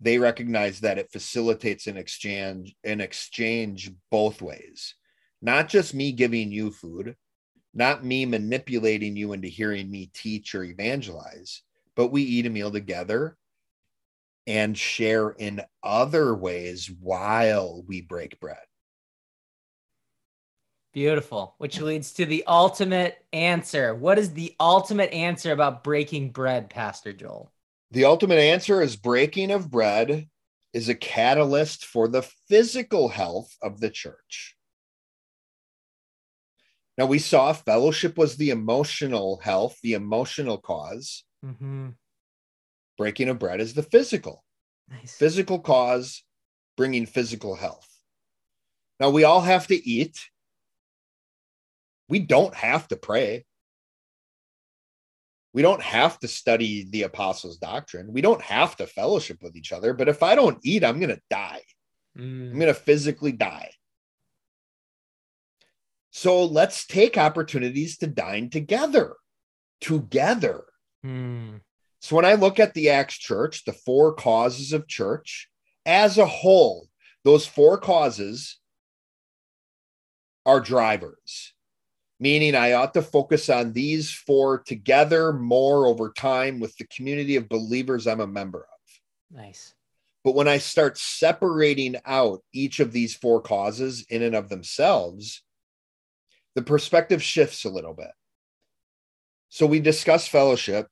they 0.00 0.18
recognize 0.18 0.80
that 0.80 0.98
it 0.98 1.12
facilitates 1.12 1.86
an 1.86 1.96
exchange, 1.96 2.74
an 2.84 3.00
exchange 3.00 3.90
both 4.10 4.40
ways. 4.40 4.94
Not 5.42 5.68
just 5.68 5.94
me 5.94 6.12
giving 6.12 6.52
you 6.52 6.70
food, 6.70 7.16
not 7.74 8.04
me 8.04 8.26
manipulating 8.26 9.16
you 9.16 9.32
into 9.32 9.48
hearing 9.48 9.90
me 9.90 10.10
teach 10.12 10.54
or 10.54 10.64
evangelize, 10.64 11.62
but 11.96 12.08
we 12.08 12.22
eat 12.22 12.46
a 12.46 12.50
meal 12.50 12.70
together 12.70 13.36
and 14.46 14.76
share 14.76 15.30
in 15.30 15.60
other 15.82 16.34
ways 16.34 16.90
while 17.00 17.82
we 17.86 18.00
break 18.00 18.40
bread. 18.40 18.56
Beautiful. 20.92 21.54
Which 21.58 21.80
leads 21.80 22.12
to 22.14 22.24
the 22.24 22.44
ultimate 22.46 23.18
answer. 23.32 23.94
What 23.94 24.18
is 24.18 24.32
the 24.32 24.56
ultimate 24.58 25.12
answer 25.12 25.52
about 25.52 25.84
breaking 25.84 26.30
bread, 26.30 26.70
Pastor 26.70 27.12
Joel? 27.12 27.52
The 27.90 28.04
ultimate 28.04 28.38
answer 28.38 28.82
is 28.82 28.96
breaking 28.96 29.50
of 29.50 29.70
bread 29.70 30.28
is 30.72 30.88
a 30.88 30.94
catalyst 30.94 31.86
for 31.86 32.08
the 32.08 32.22
physical 32.48 33.08
health 33.08 33.56
of 33.62 33.80
the 33.80 33.90
church. 33.90 34.54
Now, 36.98 37.06
we 37.06 37.18
saw 37.18 37.52
fellowship 37.52 38.18
was 38.18 38.36
the 38.36 38.50
emotional 38.50 39.40
health, 39.42 39.78
the 39.82 39.94
emotional 39.94 40.58
cause. 40.58 41.24
Mm-hmm. 41.44 41.90
Breaking 42.98 43.28
of 43.28 43.38
bread 43.38 43.60
is 43.60 43.74
the 43.74 43.84
physical. 43.84 44.44
Nice. 44.90 45.16
physical 45.16 45.58
cause 45.58 46.24
bringing 46.76 47.04
physical 47.04 47.54
health. 47.54 47.86
Now, 48.98 49.10
we 49.10 49.24
all 49.24 49.42
have 49.42 49.66
to 49.66 49.88
eat. 49.88 50.18
We 52.08 52.20
don't 52.20 52.54
have 52.54 52.88
to 52.88 52.96
pray. 52.96 53.44
We 55.52 55.62
don't 55.62 55.82
have 55.82 56.18
to 56.20 56.28
study 56.28 56.86
the 56.90 57.02
apostles' 57.02 57.58
doctrine. 57.58 58.12
We 58.12 58.20
don't 58.20 58.42
have 58.42 58.76
to 58.76 58.86
fellowship 58.86 59.42
with 59.42 59.56
each 59.56 59.72
other. 59.72 59.94
But 59.94 60.08
if 60.08 60.22
I 60.22 60.34
don't 60.34 60.58
eat, 60.62 60.84
I'm 60.84 61.00
going 61.00 61.14
to 61.14 61.22
die. 61.30 61.62
Mm, 62.16 62.52
I'm 62.52 62.58
going 62.58 62.66
to 62.66 62.74
physically 62.74 63.32
die. 63.32 63.70
So 66.10 66.44
let's 66.44 66.86
take 66.86 67.16
opportunities 67.16 67.98
to 67.98 68.06
dine 68.06 68.50
together. 68.50 69.14
Together. 69.80 70.64
Hmm. 71.02 71.56
So 72.00 72.16
when 72.16 72.24
I 72.24 72.34
look 72.34 72.60
at 72.60 72.74
the 72.74 72.90
Acts 72.90 73.18
church, 73.18 73.64
the 73.64 73.72
four 73.72 74.14
causes 74.14 74.72
of 74.72 74.86
church 74.86 75.48
as 75.84 76.18
a 76.18 76.26
whole, 76.26 76.88
those 77.24 77.46
four 77.46 77.78
causes 77.78 78.58
are 80.46 80.60
drivers, 80.60 81.52
meaning 82.20 82.54
I 82.54 82.72
ought 82.72 82.94
to 82.94 83.02
focus 83.02 83.48
on 83.48 83.72
these 83.72 84.12
four 84.12 84.58
together 84.58 85.32
more 85.32 85.86
over 85.86 86.10
time 86.10 86.60
with 86.60 86.76
the 86.76 86.86
community 86.86 87.36
of 87.36 87.48
believers 87.48 88.06
I'm 88.06 88.20
a 88.20 88.26
member 88.26 88.60
of. 88.60 89.36
Nice. 89.36 89.74
But 90.24 90.34
when 90.34 90.48
I 90.48 90.58
start 90.58 90.98
separating 90.98 91.96
out 92.04 92.42
each 92.52 92.80
of 92.80 92.92
these 92.92 93.14
four 93.14 93.40
causes 93.40 94.04
in 94.10 94.22
and 94.22 94.34
of 94.34 94.48
themselves, 94.48 95.42
the 96.54 96.62
perspective 96.62 97.22
shifts 97.22 97.64
a 97.64 97.70
little 97.70 97.94
bit. 97.94 98.10
So 99.48 99.66
we 99.66 99.80
discuss 99.80 100.26
fellowship. 100.28 100.88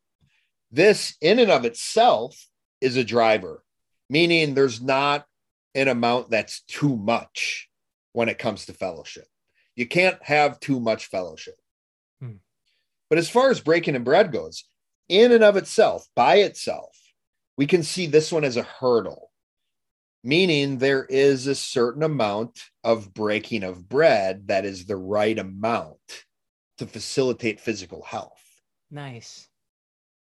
This, 0.71 1.17
in 1.21 1.39
and 1.39 1.51
of 1.51 1.65
itself, 1.65 2.47
is 2.81 2.97
a 2.97 3.05
driver, 3.05 3.63
meaning 4.09 4.55
there's 4.55 4.81
not 4.81 5.27
an 5.75 5.89
amount 5.89 6.31
that's 6.31 6.63
too 6.63 6.97
much 6.97 7.69
when 8.13 8.29
it 8.29 8.39
comes 8.39 8.67
to 8.67 8.73
fellowship. 8.73 9.27
You 9.77 9.87
can't 9.87 10.23
have 10.23 10.59
too 10.59 10.81
much 10.81 11.07
fellowship. 11.07 11.55
Hmm. 12.21 12.37
But 13.09 13.19
as 13.19 13.31
far 13.31 13.51
as 13.51 13.61
breaking 13.61 13.95
and 13.95 14.05
bread 14.05 14.33
goes, 14.33 14.65
in 15.09 15.31
and 15.33 15.45
of 15.45 15.57
itself, 15.57 16.07
by 16.17 16.37
itself, 16.37 16.97
we 17.57 17.67
can 17.67 17.83
see 17.83 18.07
this 18.07 18.33
one 18.33 18.45
as 18.45 18.57
a 18.57 18.63
hurdle, 18.63 19.31
meaning 20.25 20.79
there 20.79 21.05
is 21.05 21.47
a 21.47 21.55
certain 21.55 22.03
amount 22.03 22.61
of 22.83 23.15
breaking 23.15 23.63
of 23.63 23.89
bread 23.89 24.49
that 24.49 24.65
is 24.65 24.87
the 24.87 24.97
right 24.97 25.39
amount 25.39 26.25
to 26.79 26.87
facilitate 26.87 27.61
physical 27.61 28.03
health. 28.03 28.43
Nice. 28.91 29.49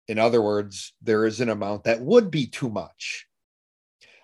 In 0.07 0.17
other 0.17 0.41
words, 0.41 0.93
there 1.01 1.25
is 1.25 1.39
an 1.39 1.49
amount 1.49 1.83
that 1.83 2.01
would 2.01 2.31
be 2.31 2.47
too 2.47 2.69
much. 2.69 3.27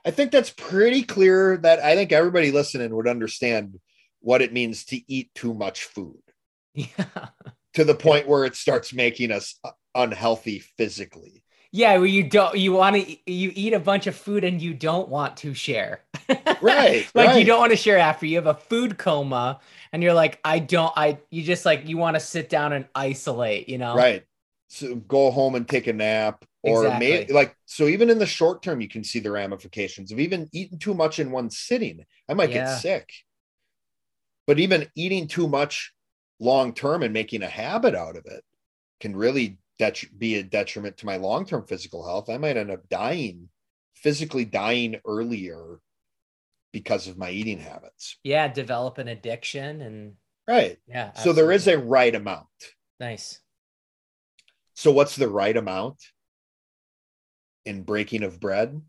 I 0.04 0.12
think 0.12 0.32
that's 0.32 0.52
pretty 0.52 1.04
clear 1.04 1.58
that 1.58 1.80
I 1.80 1.96
think 1.96 2.12
everybody 2.12 2.52
listening 2.52 2.96
would 2.96 3.08
understand 3.08 3.80
what 4.26 4.42
it 4.42 4.52
means 4.54 4.86
to 4.86 5.00
eat 5.12 5.30
too 5.36 5.54
much 5.54 5.86
food 5.86 6.22
Yeah. 6.98 7.30
to 7.74 7.84
the 7.84 7.96
point 7.96 8.28
where 8.28 8.46
it 8.46 8.56
starts 8.56 8.94
making 8.94 9.32
us 9.32 9.60
unhealthy 9.94 10.60
physically. 10.60 11.44
Yeah, 11.72 11.98
where 11.98 12.06
you 12.06 12.24
don't 12.24 12.58
you 12.58 12.72
want 12.72 12.96
to 12.96 13.32
you 13.32 13.52
eat 13.54 13.74
a 13.74 13.80
bunch 13.80 14.08
of 14.08 14.16
food 14.16 14.44
and 14.46 14.62
you 14.62 14.74
don't 14.74 15.10
want 15.10 15.38
to 15.38 15.54
share. 15.54 16.02
Right, 16.62 17.12
like 17.14 17.36
you 17.36 17.44
don't 17.44 17.60
want 17.60 17.72
to 17.72 17.78
share 17.78 17.98
after 17.98 18.26
you 18.26 18.38
have 18.38 18.48
a 18.48 18.54
food 18.54 18.98
coma 18.98 19.60
and 19.92 20.02
you're 20.02 20.14
like 20.14 20.40
I 20.46 20.60
don't 20.60 20.94
I 20.96 21.20
you 21.32 21.44
just 21.44 21.66
like 21.66 21.88
you 21.88 21.98
want 21.98 22.16
to 22.16 22.20
sit 22.22 22.50
down 22.50 22.72
and 22.72 22.86
isolate, 22.96 23.68
you 23.68 23.78
know? 23.78 23.98
Right. 23.98 24.24
So 24.68 24.96
go 24.96 25.32
home 25.32 25.56
and 25.56 25.68
take 25.68 25.88
a 25.88 25.94
nap 25.94 26.44
or 26.64 26.74
Exactly. 26.74 27.28
like 27.30 27.56
so 27.66 27.88
even 27.88 28.10
in 28.10 28.18
the 28.20 28.26
short 28.26 28.64
term 28.64 28.82
you 28.82 28.88
can 28.90 29.04
see 29.04 29.20
the 29.20 29.32
ramifications 29.32 30.12
of 30.12 30.20
even 30.20 30.50
eating 30.52 30.80
too 30.80 30.94
much 30.94 31.20
in 31.20 31.32
one 31.32 31.50
sitting. 31.50 32.04
I 32.28 32.34
might 32.34 32.52
Yeah. 32.52 32.52
get 32.52 32.68
sick. 32.68 33.10
But 34.48 34.60
even 34.60 34.90
eating 34.96 35.28
too 35.28 35.48
much 35.48 35.94
long 36.40 36.74
term 36.74 37.02
and 37.04 37.14
making 37.14 37.42
a 37.44 37.48
habit 37.50 37.96
out 37.96 38.16
of 38.18 38.26
it 38.26 38.44
can 39.00 39.16
really 39.16 39.58
det- 39.80 40.18
be 40.18 40.36
a 40.36 40.44
detriment 40.44 40.98
to 40.98 41.06
my 41.06 41.18
long 41.18 41.46
term 41.46 41.66
physical 41.66 42.06
health. 42.06 42.30
I 42.30 42.38
might 42.38 42.58
end 42.58 42.72
up 42.72 42.88
dying, 42.90 43.50
physically 43.96 44.46
dying 44.46 45.00
earlier 45.06 45.80
because 46.72 47.08
of 47.08 47.18
my 47.18 47.32
eating 47.32 47.60
habits. 47.60 48.18
Yeah, 48.24 48.48
develop 48.50 48.98
an 48.98 49.08
addiction 49.08 49.82
and 49.82 50.18
Right. 50.48 50.78
yeah. 50.88 51.14
So 51.14 51.34
there 51.34 51.52
is 51.52 51.68
a 51.68 51.78
right 51.80 52.14
amount. 52.14 52.48
nice. 53.00 53.40
So 54.78 54.92
what's 54.92 55.16
the 55.16 55.30
right 55.30 55.56
amount 55.56 56.04
in 57.64 57.84
breaking 57.84 58.24
of 58.24 58.40
bread? 58.42 58.82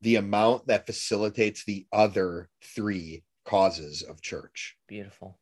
The 0.00 0.16
amount 0.16 0.66
that 0.68 0.86
facilitates 0.86 1.64
the 1.64 1.86
other 1.92 2.48
three 2.62 3.22
causes 3.46 4.02
of 4.02 4.20
church. 4.20 4.76
Beautiful. 4.88 5.38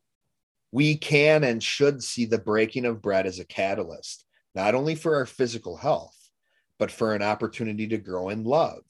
We 0.71 0.97
can 0.97 1.45
and 1.45 1.63
should 1.63 2.03
see 2.03 2.25
the 2.25 2.39
breaking 2.39 2.85
of 2.85 3.03
bread 3.03 3.27
as 3.27 3.39
a 3.39 3.45
catalyst, 3.45 4.25
not 4.55 4.75
only 4.75 4.95
for 4.95 5.17
our 5.17 5.27
physical 5.27 5.77
health, 5.77 6.17
but 6.79 6.91
for 6.91 7.15
an 7.15 7.23
opportunity 7.23 7.87
to 7.89 7.99
grow 7.99 8.29
in 8.29 8.45
love, 8.45 8.83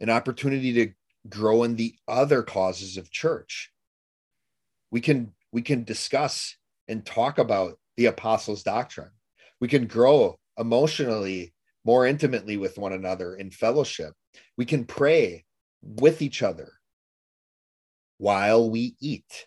an 0.00 0.10
opportunity 0.10 0.72
to 0.72 0.92
grow 1.28 1.64
in 1.64 1.76
the 1.76 1.94
other 2.06 2.42
causes 2.42 2.96
of 2.96 3.10
church. 3.10 3.72
We 4.90 5.00
can 5.00 5.32
we 5.52 5.62
can 5.62 5.84
discuss 5.84 6.56
and 6.86 7.04
talk 7.04 7.38
about 7.38 7.78
the 7.96 8.06
apostles' 8.06 8.62
doctrine. 8.62 9.10
We 9.60 9.68
can 9.68 9.86
grow 9.86 10.38
emotionally 10.56 11.54
more 11.84 12.06
intimately 12.06 12.56
with 12.56 12.78
one 12.78 12.92
another 12.92 13.34
in 13.34 13.50
fellowship. 13.50 14.12
We 14.56 14.64
can 14.64 14.84
pray 14.84 15.44
with 15.82 16.22
each 16.22 16.42
other 16.42 16.77
while 18.18 18.68
we 18.70 18.94
eat. 19.00 19.46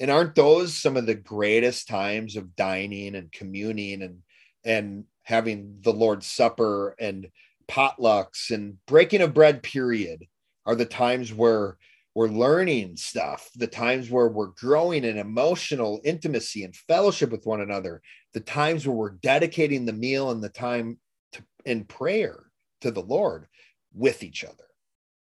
And 0.00 0.10
aren't 0.10 0.34
those 0.34 0.76
some 0.76 0.96
of 0.96 1.06
the 1.06 1.14
greatest 1.14 1.86
times 1.86 2.36
of 2.36 2.56
dining 2.56 3.14
and 3.14 3.30
communing 3.30 4.02
and 4.02 4.18
and 4.64 5.04
having 5.24 5.78
the 5.82 5.92
Lord's 5.92 6.26
Supper 6.26 6.94
and 6.98 7.28
potlucks 7.68 8.50
and 8.50 8.78
breaking 8.86 9.20
of 9.20 9.34
bread 9.34 9.62
period 9.62 10.24
are 10.66 10.74
the 10.74 10.86
times 10.86 11.32
where 11.32 11.76
we're 12.14 12.28
learning 12.28 12.96
stuff, 12.96 13.48
the 13.56 13.66
times 13.66 14.10
where 14.10 14.28
we're 14.28 14.48
growing 14.48 15.04
in 15.04 15.18
emotional 15.18 16.00
intimacy 16.04 16.62
and 16.64 16.76
fellowship 16.76 17.30
with 17.30 17.46
one 17.46 17.60
another, 17.60 18.02
the 18.34 18.40
times 18.40 18.86
where 18.86 18.96
we're 18.96 19.10
dedicating 19.10 19.84
the 19.84 19.92
meal 19.92 20.30
and 20.30 20.42
the 20.42 20.50
time 20.50 20.98
to, 21.32 21.42
in 21.64 21.84
prayer 21.84 22.44
to 22.82 22.90
the 22.90 23.00
Lord 23.00 23.46
with 23.94 24.22
each 24.22 24.44
other. 24.44 24.64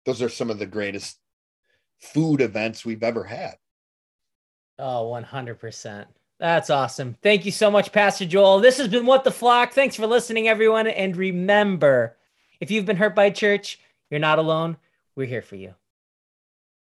Those 0.07 0.23
are 0.23 0.29
some 0.29 0.51
of 0.51 0.59
the 0.59 0.67
greatest 0.67 1.19
food 2.03 2.41
events 2.41 2.85
we've 2.85 3.03
ever 3.03 3.25
had. 3.25 3.55
Oh, 4.79 5.11
100%. 5.11 6.07
That's 6.39 6.71
awesome. 6.71 7.17
Thank 7.23 7.45
you 7.45 7.53
so 7.53 7.71
much, 7.71 7.93
Pastor 7.93 8.27
Joel. 8.27 8.59
This 8.59 8.79
has 8.79 8.89
been 8.89 9.07
What 9.07 9.23
the 9.23 9.31
Flock. 9.31 9.73
Thanks 9.73 9.95
for 9.95 10.07
listening, 10.09 10.49
everyone. 10.49 10.89
And 10.89 11.17
remember, 11.17 12.17
if 12.61 12.71
you've 12.71 12.87
been 12.87 12.97
hurt 12.97 13.15
by 13.15 13.31
church, 13.31 13.79
you're 14.11 14.19
not 14.19 14.41
alone. 14.41 14.77
We're 15.15 15.29
here 15.29 15.43
for 15.43 15.57
you. 15.57 15.75